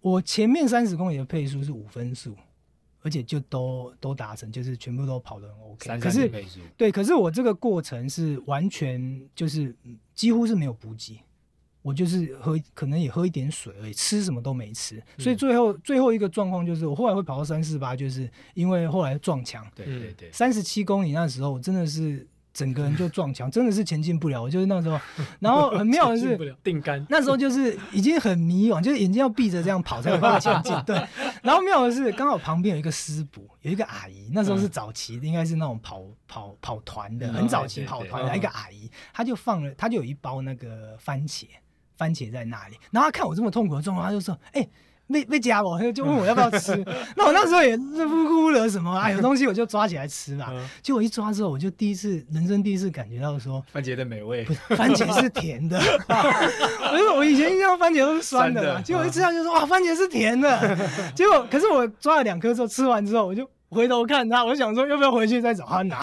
[0.01, 2.35] 我前面三十公里的配速是五分速，
[3.03, 5.99] 而且就都都达成，就是全部都跑得很 OK。
[5.99, 6.31] 可是
[6.77, 9.75] 对，可是我这个过程是完全就是
[10.15, 11.21] 几乎是没有补给，
[11.83, 15.03] 我就是喝，可能也喝一点水而已，吃什么都没吃。
[15.19, 19.67] 所以最后最后一个状况就是，我后来会跑到三四八，就是因为后来撞墙。
[19.75, 22.27] 对对对，三十七公里那时候我真的是。
[22.59, 24.43] 整个人就撞墙，真的是前进不了。
[24.43, 24.99] 我就是那时候，
[25.39, 30.77] 然后很妙的是，定杆那时候就是已经很迷惘，就是眼睛要闭着这样跑才有办法前进。
[30.85, 30.97] 对，
[31.41, 41.45] 然后妙的是，刚好旁边有一个师补，有一个阿姨，那时候是早期，应该是那种跑跑跑团的，很早期跑团的一个阿姨，她就放了，她就有一包那个番茄，
[41.97, 44.69] 番茄在那里，然后她看我这么痛苦的状况，她就说：“哎。”
[45.11, 46.77] 被被夹我，就问我要不要吃。
[47.17, 50.53] 那我那时候也是呼呼的什么啊， 有东西我就抓起来吃嘛。
[50.83, 54.45] 结果一抓之后，我就第一次人生第一次感觉到说番茄的美味，
[54.77, 55.79] 番茄是甜的。
[56.09, 60.77] 我说我以前印象番茄都是酸的嘛，结果一吃下就说哇，番茄是甜的。
[61.15, 66.03] 结果可是我抓了两颗之后，吃完之后我就回头看他，我想说要不要回去再找他拿。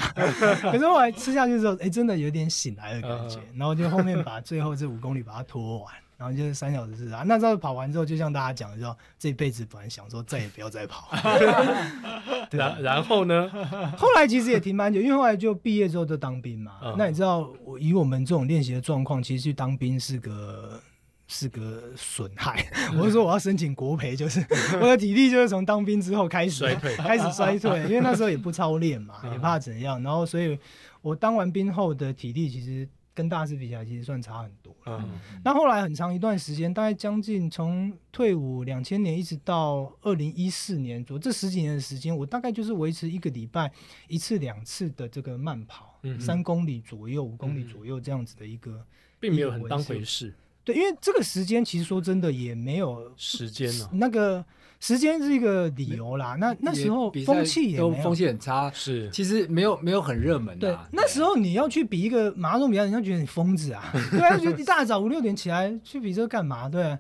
[0.61, 3.39] 可是后来吃下去之后，哎，真的有点醒来的感觉。
[3.57, 5.93] 然后就后面把最后这五公里把它拖完。
[6.17, 11.09] 然后就是三小时是啊，那时候跑完之后，就像大家讲的，说这辈子本来想说再也不要再跑。
[12.49, 13.49] 对然然后呢？
[13.97, 16.73] 后来其实也停蛮久，因为后来就毕业之后就当兵嘛。
[16.83, 20.79] 嗯、那你知道，我以我们这种练习的状况，其实去当兵是个
[21.27, 22.65] 是个损害。
[22.91, 24.39] 嗯、 我是说我要申请国培，就是
[24.79, 30.01] 我的体力就是从当兵之后开始衰退，开始衰退，因为那时候也不操练嘛，也怕怎样。
[30.01, 30.57] 然后所以
[31.01, 32.87] 我当完兵后的体力其实。
[33.15, 34.75] 跟大师比起来，其实算差很多。
[34.85, 35.09] 嗯，
[35.43, 43.71] 那后来很长一段时间，大概将近从退伍两千年一直到二零一四年左右，这十几年的时间，我大概就是维持一个礼拜
[44.07, 48.85] 一次两次的这个慢跑，嗯，三公里左右、五公里左右这样子的一个，
[49.19, 50.35] 并没有很当回事。
[50.63, 54.45] 对，因为这个时间其实说真的也没有时间了，那个。
[54.79, 60.73] 时间是一个理由啦，那那时候风气也都，风气很差，是其实没有没有很热门的。
[60.73, 66.69] 对，那时候你要去比一个马拉松比赛，人家觉得你疯子啊，对啊，就一大早五六点起来去比这个干嘛？
[66.69, 66.99] 对啊。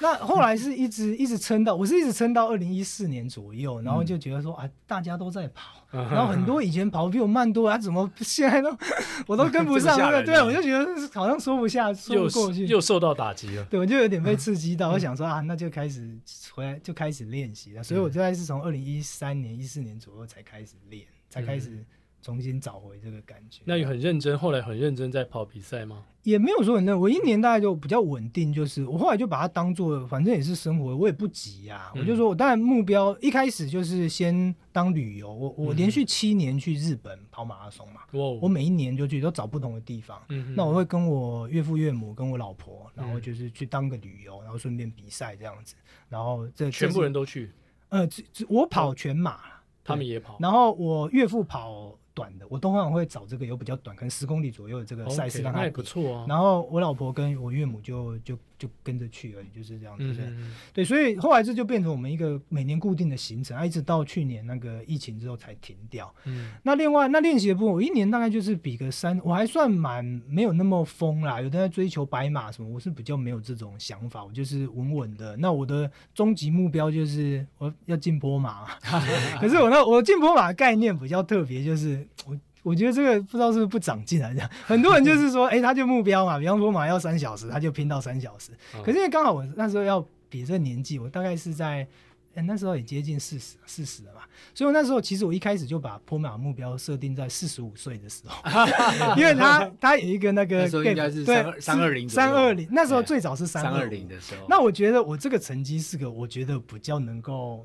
[0.00, 8.76] 那后来是一直一直撑到，我是一直撑到二零一四年左右，然后就觉得说啊，大家都在跑，然后很多以前跑比我慢多啊，怎么现在都
[9.26, 9.96] 我都跟不上？
[10.24, 13.64] 对，我就觉得好像说不下，说不过去，又受到打击了。
[13.64, 16.18] 对，我就有点被刺激到，我想说啊，那就开始
[16.52, 17.82] 回来就开始练习了。
[17.82, 21.84] 所以我大概是从二零一三年、一四年左右才开始练，才开始。
[22.22, 23.62] 重新找回这个感觉。
[23.66, 26.02] 那你很认真，后来很认真在跑比赛吗？
[26.26, 31.92] 也没有说很认，我一年大概就比较稳定，就是我后来就把它当做，反正也是生活，我也不急呀、啊。
[31.94, 40.20] 嗯、我就说我当然目标一开始就是先当旅游，我我连续七年去日本跑马拉松嘛，嗯、我每一年就去都找不同的地方。
[40.30, 45.76] 嗯、那我会跟我岳父岳母跟我老婆，然后就是去当个旅游，然后顺便比赛这样子。
[46.08, 47.52] 然后这，这全部人都去？
[47.90, 48.04] 呃，
[48.48, 49.42] 我跑全马，
[49.84, 50.38] 他们也跑。
[50.40, 51.96] 然后我岳父跑。
[52.16, 56.24] 短的，我通常会找这个有比较短，可能十公里左右的这个赛事让他，那也不错啊。
[56.26, 60.04] 然后我老婆跟我岳母就就就跟着去而已，就是这样子。
[60.04, 66.12] 嗯嗯嗯对，所以后来这就变成我们一个每年固定的行程，啊、一直到去年那个疫情之后才停掉。
[66.24, 66.52] 嗯。
[66.62, 71.40] 那另外那练习的部分，我一年大概就是比个三，我还算蛮没有那么疯啦。
[71.40, 75.36] 有的在追求白马什么，我是比较没有这种想法，我就是稳稳的。
[75.36, 78.66] 那我的终极目标就是我要进波马。
[79.40, 82.06] 可是我那我进波马的概念比较特别，就是。
[82.26, 82.36] 我
[82.66, 88.50] 我觉得这个不知道是不是不长进来这样， 很多人就是说，哎、欸，他就目标嘛，比方说马要三小时，他就拼到三小时。
[88.84, 91.86] 可是因为刚好我那时候要比这个年纪，我大概是在、
[92.34, 98.42] 欸、那时候也接近四十四十了嘛，所以我那时候其实我一开始就把坡马目标设定在四十五岁的时候，
[99.16, 104.44] 因为他他有一个那个那时候应该是三三二零三二零，那时候最早是三二零的时候。
[104.48, 107.64] 那我觉得我这个成绩是个，我觉得比较能够。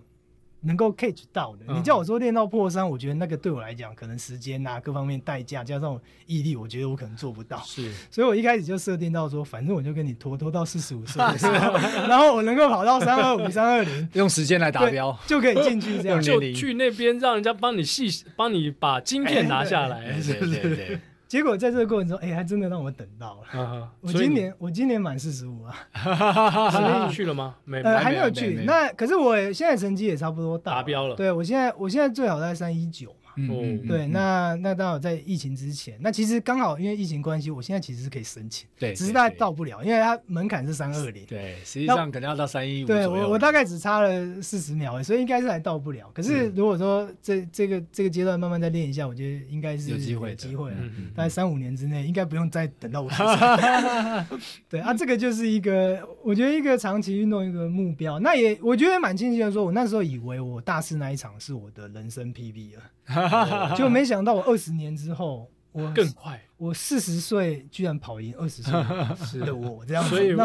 [0.63, 7.59] 能够 catch 到的，你叫我说练到破三，我觉得那个对我来讲，可能时间啊各方面代价加上毅力，我觉得我可能做不到。
[7.65, 11.21] 是，所以我一开始就设定到说，反正我就跟你拖拖到四十五岁。
[11.21, 11.73] 的时候，
[12.07, 20.99] 然后我能够跑到三二五、三二零， 用时间来达标，就可以进去这样， 就去那边让人家帮你细帮你把晶片拿下来，对对对。
[21.31, 23.89] 结果在这个过程中，哎，还真的让我等到了。
[24.01, 25.73] 我今年我今年满四十五啊，
[26.69, 27.55] 所以 去了吗？
[27.63, 28.65] 没，呃，还没有去。
[28.65, 31.15] 那可是我现在成绩也差不多达标了。
[31.15, 33.15] 对，我现在我现在最好在三一九。
[33.35, 42.87] 嗯，对，那那刚好在疫情之前，那其实刚好因为疫情关系，我现在其实是可以申请，对，只是大概到不了，因为它门槛是三二零，对，实际上可能要到三一五。
[42.87, 46.09] 对我我大概只差了四十秒，所以应该是还到不了。
[46.13, 50.71] 可是如果说这这个这个阶段慢慢再练一下，我觉得应该是有机会，有机会，
[51.15, 53.25] 大概三五年之内应该不用再等到五十岁。
[54.69, 58.19] 对啊，这个就是一个我觉得一个长期运动一个目标。
[58.19, 62.81] 那也我觉得蛮庆幸的，说我那时候以为我大四那一场是我的人生 PB 了。
[63.77, 70.09] 就没想到我二十年之后，我更快，我四十岁居然跑赢二十岁 的我，这样子。
[70.09, 70.35] 所以，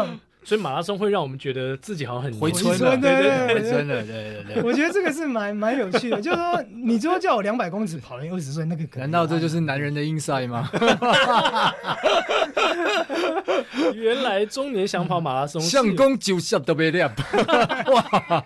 [0.43, 4.63] 所以马拉松会让我们觉得自己好像很回春了，对对对，回春了，对对对。
[4.63, 10.69] 我觉得这个是蛮蛮有趣的，就是说，你说叫我两百公尺跑赢二十岁，那个可能难道这就是男人的 inside 吗？
[13.93, 17.11] 原来中年想跑马拉松，相公就笑得别亮，
[17.91, 18.45] 哇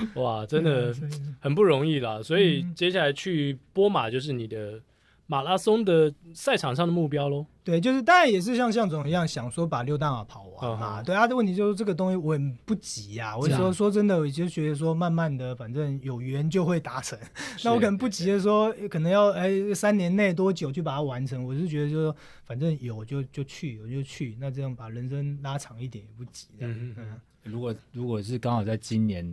[0.20, 0.94] 哇，真的
[1.40, 2.22] 很不容易啦。
[2.22, 4.80] 所以接下来去波马就是你的。
[5.26, 7.46] 马拉松的赛场上的目标喽？
[7.62, 11.00] 对，就是当然也是像向总一样想说把六大马跑完嘛。
[11.00, 11.06] Uh.
[11.06, 13.38] 对啊，的问题就是这个东西我很不急呀、啊。
[13.38, 17.16] 我说说真的，我就觉得说慢慢的，反正有缘就会达成。
[17.64, 21.44] 那我可能不急的说，可能要哎三年内多久去把它完成？
[21.44, 24.36] 我是觉得就是说，反正有就就去，有就去。
[24.40, 26.48] 那这样把人生拉长一点也不急。
[26.58, 27.20] 嗯嗯。
[27.44, 29.32] 如果如果是刚好在今年。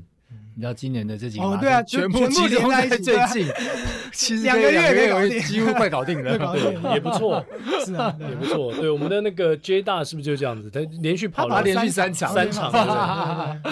[0.55, 3.47] 你知道今年的这几个哦，对啊，全部集中在最近，
[4.11, 7.45] 其实两个月有几乎快搞定了， 对，也不错，
[7.86, 8.73] 是啊，也不错。
[8.73, 10.69] 对，我们的那个 J 大是不是就这样子？
[10.71, 12.71] 他连续跑了连续三场，三场，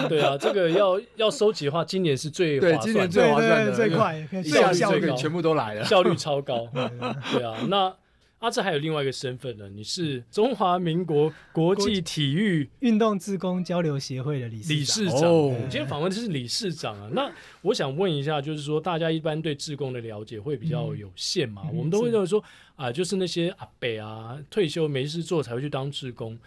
[0.08, 6.68] 对啊，这个要要收集的话，今年是最对，今年最划算的，最快，效率最高，全部都来了，效率超高。
[7.34, 7.92] 对啊，那。
[8.40, 14.76] 阿智还有另外一个身份呢，你是中华民国国际体育运动志工交流协会的理事长。
[14.78, 17.10] 理事长，我们今天访问的是理事长啊。
[17.14, 17.32] 那
[17.62, 21.64] 我想问一下，就是说大家一般对志工的了解会比较有限嘛？
[21.66, 22.44] 嗯、我们都会认为说
[22.76, 26.38] 啊，就是那些阿伯啊，退休没事做才会去当志工。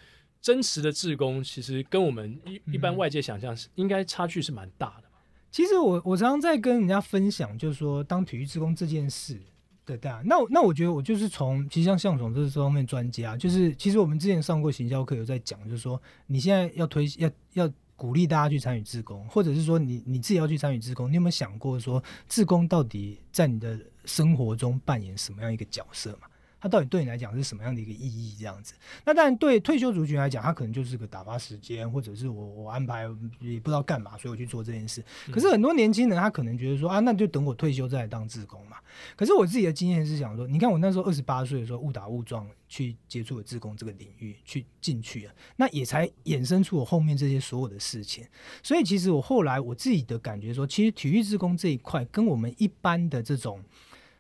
[0.41, 5.09] 真实的志工其实跟我们一一般外界想象是应该差距是蛮大的。
[5.51, 9.41] 其实我我常常在跟人家分享，就是说当体育志工这件事。
[9.89, 26.29] 对对啊，那那我觉得我就是从其实像向总这这方面专家，就是其实我们之前上过行销课有在讲，就是说你现在要推要要鼓励大家去参与自工，或者是说你你自己要去参与自工，你有没有想过说自工到底在你的生活中扮演什么样一个角色嘛？
[26.61, 28.35] 它到底对你来讲是什么样的一个意义？
[28.39, 33.03] 这样子，那当然对退休族群来讲，他可能就是个打发时间，或者是我我安排
[33.41, 35.05] 也不知道干嘛，所以我去做这件事。
[35.31, 38.77] 可是很多年轻人他可能觉得说啊，那就等我退休再来当志工嘛。
[39.17, 48.27] 可是我自己的经验是想说，你看我那时候二十八岁的时候误打误撞去接触了志工这个领域，去进去了，那也才衍生出我后面这些所有的事情。
[48.63, 53.63] 所以其实我后来我自己的感觉说，其实体育志工这一块跟我们一般的这种。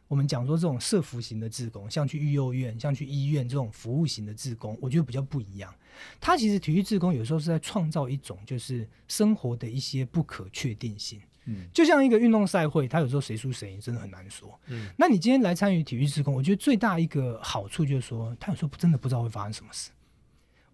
[0.09, 5.73] 我们讲说这种社服型的志工，像去育幼院、像去医院这种服务型的志工，我觉得比较不一样。
[6.19, 11.21] 他其实体育志工有时候是在创造一种就是生活的一些不可确定性。
[11.45, 14.59] 嗯，就像一个运动赛会，他有时候谁输谁赢真的很难说。
[14.67, 19.91] 嗯，那你今天来参与体育志工，我觉得最大一个好处就是说，他有时候真的不知道会发生什么事。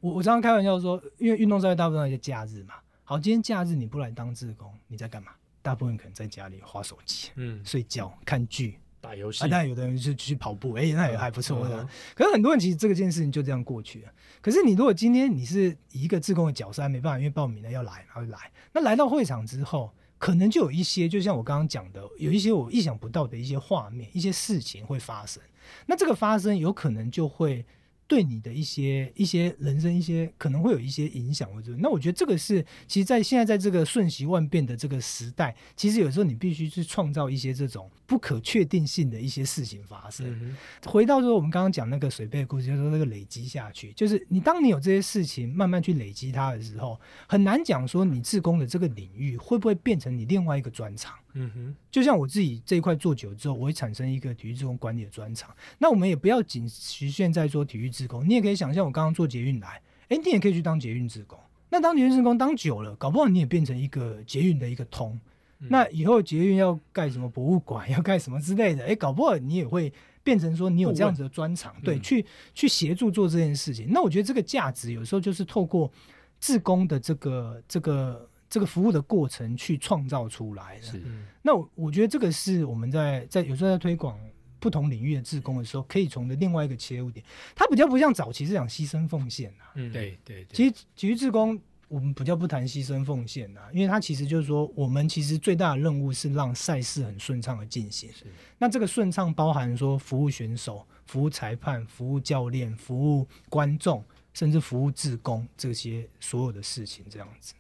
[0.01, 2.75] 我我常常开玩笑说，因为运动赛会大部分在假日嘛。
[3.03, 5.33] 好，今天假日你不来当志工，你在干嘛？
[5.63, 8.79] 大部分可能在家里划手机、嗯，睡觉、看剧。
[9.05, 11.89] 打游戏，啊，但有的人就去跑步，哎、欸，那也还不错的、嗯。
[12.15, 14.09] 可是很多人其实这个件事情就这样过去了。
[14.41, 25.43] 可是你如果今天你是一个自贡的角色，还没办法，因为报名了要来，然后来，那来到会场之后，可能就有一些，就像我刚刚讲的，有一些我意想不到的一些画面，一些事情会发生。
[25.87, 27.65] 那这个发生有可能就会。
[28.07, 40.27] 对你的一些一些人生一些可能会有一些影响，或者那我觉得这个是其实，在现在在这个瞬息万变的这个时代，其实有时候你必须去创造一些这种不可确定性的一些事情发生。
[40.29, 51.15] 嗯、回到说我们刚刚讲那个水杯的故事，就是说那个累积下去，就是你当你有这些事情慢慢去累积它的时候，很难讲说你自工的这个领域会不会变成你另外一个专长。
[51.37, 55.53] 嗯哼，就像我自己这一块做久之后，我会产生一个体育职工管理的专长。
[55.79, 61.37] 那我们也不要仅局限在说体育职工，你也可以想象我刚刚做捷运来，哎，你也可以去当捷运职工。
[61.71, 65.19] 那当捷运职工当久了，搞不好你也变成一个捷运的一个通。
[65.59, 72.25] 嗯、那以后捷运要盖什么博物馆，要盖什么之类的，哎，搞不好你也会变成说你有这样子的专长，对，去
[72.55, 73.89] 去协助做这件事情。
[73.91, 75.91] 那我觉得这个价值有时候就是透过
[76.39, 78.29] 职工的这个这个。
[78.55, 80.83] 这个服务的过程去创造出来的。
[80.83, 81.03] 是，
[81.43, 84.17] 那我我觉得这个是我们在在有时候在推广
[84.61, 87.27] 不同领域的志工的时候，可以从的另外一个切入点。
[87.53, 89.75] 它比较不像早期是讲牺牲奉献啊。
[89.75, 90.47] 嗯，对对。
[90.53, 98.09] 其实体育志工我们比较不谈牺牲奉献啊，因为它其实就是说，我们其实最大的任务是让赛事很顺畅的进行。
[98.13, 98.27] 是。
[98.57, 107.53] 那这个顺畅包含说服务选手、服务裁判、服务教练、服务观众，甚至服务志工这些所有的事情，这样子。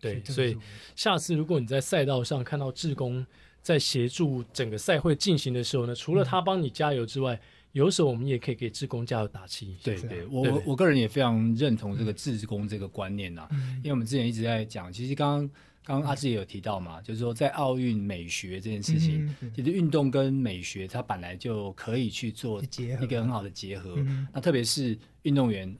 [0.00, 0.58] 对所以
[0.96, 3.24] 下次如果你在赛道上看到志工
[3.60, 9.76] 在协助整个赛会进行的时候呢，除了他帮你加油之外，嗯、有时候我们也可以给志工加油打气。
[9.80, 15.50] 对对，我我我个人也非常认同这个志工这个观念呐、啊嗯，因为我们之前一直在讲，其实刚刚
[15.84, 23.94] 刚刚阿志也有提到嘛，嗯、就是说在奥运美学这件事情，嗯嗯、其实运动跟美学它本来就可以去做一个很好的结合。
[23.98, 25.72] 嗯、那特别是运动员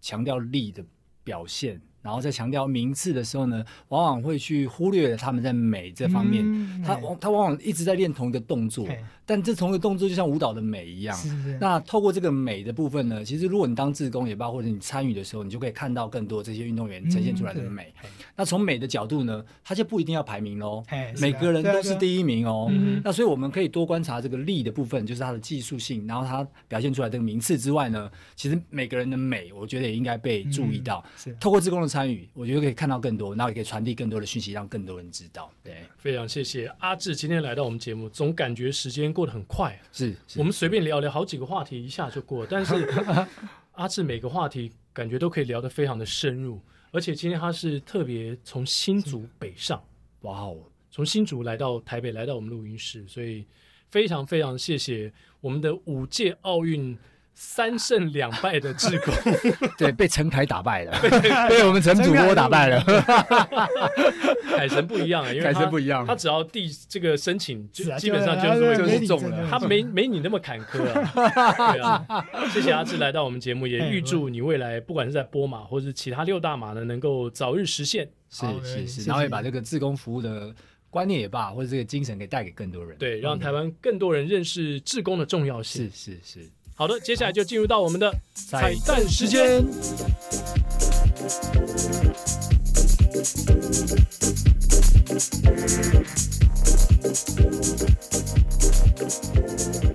[0.00, 0.82] 强调力的。
[1.28, 1.78] 表现。
[2.08, 6.42] 然后在强调名次的时候呢，往往会去忽略了他们在美这方面。
[6.42, 8.88] 嗯、他往他往往一直在练同一个动作，
[9.28, 11.14] 但这同一个动作就像舞蹈的美一样。
[11.14, 17.92] 是是，那透过这个美的部分呢，其实如果你当志工也罢，或者你参与的时候，你就可以看到更多这些运动员呈现出来的美。
[18.02, 20.82] 嗯、那从美的角度呢，它就不一定要排名喽。
[21.20, 22.72] 每个人都是第一名哦。
[23.04, 31.04] 那所以我们可以多观察这个力的部分，就是它的技术性，然后它表现出来这个名次之外呢，其实每个人的美，我觉得也应该被注意到。
[31.04, 35.50] 嗯、是透过志工的参与，我觉得可以看到更多，然后也可以传递更多的讯息，让更多人知道。
[35.62, 39.76] 对，非常谢谢阿志今天来到我们节目，总感觉时间过得很快。
[39.90, 42.46] 是，是我们随便聊聊好几个话题，一下就过。
[42.46, 42.88] 但是
[43.74, 46.60] 阿志每个话题感觉都可以聊得非常的深入，
[46.92, 49.82] 而且今天他是特别从新竹北上，
[50.20, 53.44] 哇哦，从新竹来到台北，来到我们录音室，所以
[53.90, 56.96] 非常非常谢谢我们的五届奥运。
[57.40, 59.14] 三胜两败的志工，
[59.78, 60.98] 对，被陈凯打败了，
[61.48, 62.82] 被我们陈主播打败了。
[64.56, 71.72] 凯 神不一样啊，因为凯神不一样，他只要递这个申请，就基本上就是就是中了，他没没你那么坎坷啊。
[71.72, 78.08] 对啊，谢谢阿志来到我们节目，也预祝你未来不管是在波马或是其他六大马呢，能够早日实现。
[78.30, 80.52] 是是是，然后也把这个志工服务的
[80.90, 85.88] 观念也罢，或者这个精神给带给更多人，对，让台湾更多人认识志工的重要性。
[85.94, 86.50] 是是是。
[86.78, 89.66] 好的，接下来就进入到我们的彩蛋时间。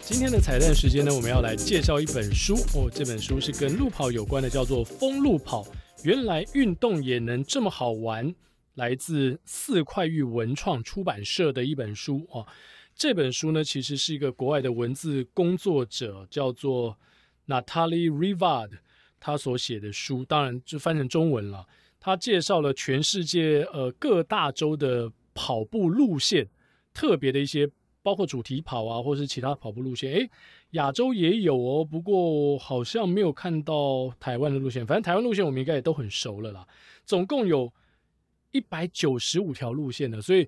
[0.02, 2.92] 今天的彩蛋时间呢，我们要来介绍一本书哦。
[2.94, 5.64] 这本书是跟路跑有关的，叫做《疯路跑》，
[6.04, 8.36] 原来运动也能这么好玩。
[8.76, 12.46] 来自四块玉文创出版社的一本书哦。
[12.96, 16.98] 这本书呢，其实是一个国外的文字工作者，叫做
[17.48, 18.70] Natalie Rivard，
[19.20, 21.66] 他所写的书，当然就翻成中文了。
[22.00, 26.48] 他介绍了全世界呃各大洲的跑步路线，
[26.94, 27.68] 特别的一些，
[28.02, 30.14] 包括主题跑啊，或是其他跑步路线。
[30.14, 30.30] 诶，
[30.72, 34.86] 亚洲也有哦，不过好像没有看到台湾的路线。
[34.86, 36.68] 反正台湾路线我们应该也都很熟了啦。
[37.06, 37.74] 总共有
[38.52, 40.48] 一百九十五条路线的，所以。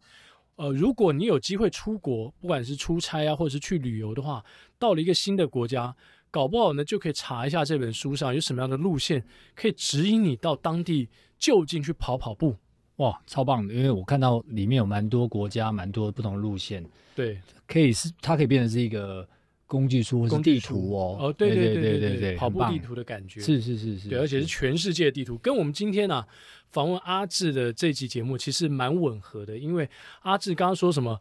[0.57, 4.43] 呃，如果你有机会出国，不管是出差啊，或者是去旅游的话，
[4.79, 5.95] 到了一个新的国家，
[6.31, 12.55] 搞不好呢，就可以查一下这本书上有什么样的路线，可以指引你到当地就近去跑跑步。
[12.97, 13.73] 哇，超棒的！
[13.73, 16.81] 因为我看到里面有蛮多国家，蛮多不同的路线。
[17.13, 17.37] 对，
[17.67, 19.27] 可以是它可以变成是一个
[19.67, 21.17] 工具书或是地图哦。
[21.19, 23.41] 哦，对对对对对对，跑步地图的感觉。
[23.41, 26.25] 是是是是，对，而且是全世界地图，跟我们今天啊。
[26.71, 29.89] 访问阿志的这期节目其实蛮吻合的，因为
[30.23, 31.17] 阿志刚刚说什么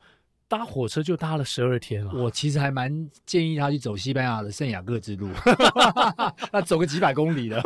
[0.48, 2.10] 搭火车就搭了十二天了。
[2.12, 5.28] 我其实还蛮建议他去走西班牙的圣雅各之路，
[6.50, 7.62] 那走个几百公里的。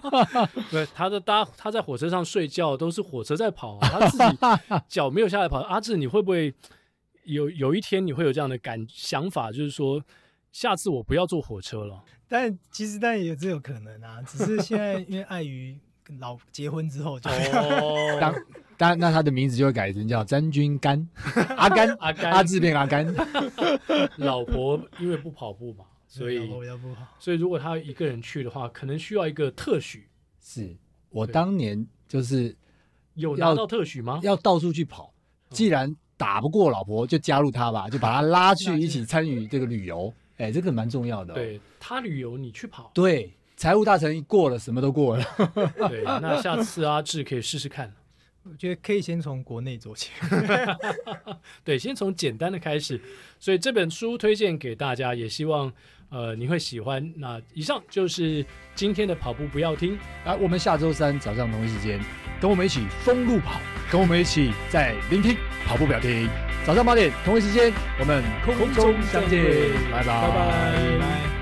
[0.70, 4.38] 对，他的搭他在火车上睡觉都是火车在跑啊，他自己
[4.88, 5.58] 脚没有下来跑。
[5.60, 6.54] 阿志，你会不会
[7.28, 10.04] 有有一天你会有这样的感想法，就是说
[10.52, 12.02] 下次我不要坐火车了？
[12.26, 15.78] 但其实但也是有可能啊，只是现在因为碍于。
[16.20, 18.34] 老结婚之后就哦，当
[18.78, 21.06] 当那他的名字就会改成叫詹君干，
[21.54, 23.06] 阿甘阿甘阿志变阿甘。
[24.16, 26.50] 老婆因为不跑步嘛，所以
[27.18, 30.08] 所以如果他一个人去的话，可能需要一个特许。
[30.40, 30.74] 是
[31.10, 32.56] 我当年就是
[33.12, 34.18] 有拿到特许吗？
[34.22, 35.12] 要到处去跑，
[35.50, 40.12] 既然打不过老婆，就加入他吧， 就把他拉去一起参与这个旅游。
[40.36, 41.32] 哎，这个蛮重要的。
[41.32, 42.90] 对他旅游，你去跑。
[42.92, 43.32] 对。
[43.56, 45.24] 财务大臣一过了，什么都过了。
[45.88, 47.92] 对， 那下次阿志可以试试看。
[48.44, 50.12] 我觉得可以先从国内做起。
[51.64, 53.00] 对，先从简单的开始。
[53.40, 55.72] 所以这本书推荐给大家，也希望
[56.10, 57.12] 呃你会喜欢。
[57.16, 58.44] 那以上就是
[58.74, 59.98] 今天的跑步不要听。
[60.24, 62.00] 来，我们下周三早上同一时间，
[62.40, 65.36] 跟我们一起封路跑，跟我们一起在聆听
[65.66, 66.28] 跑步不要听。
[66.66, 69.42] 早上八点同一时间，我们空中相见，
[69.90, 70.20] 拜拜。
[70.22, 71.37] 拜拜。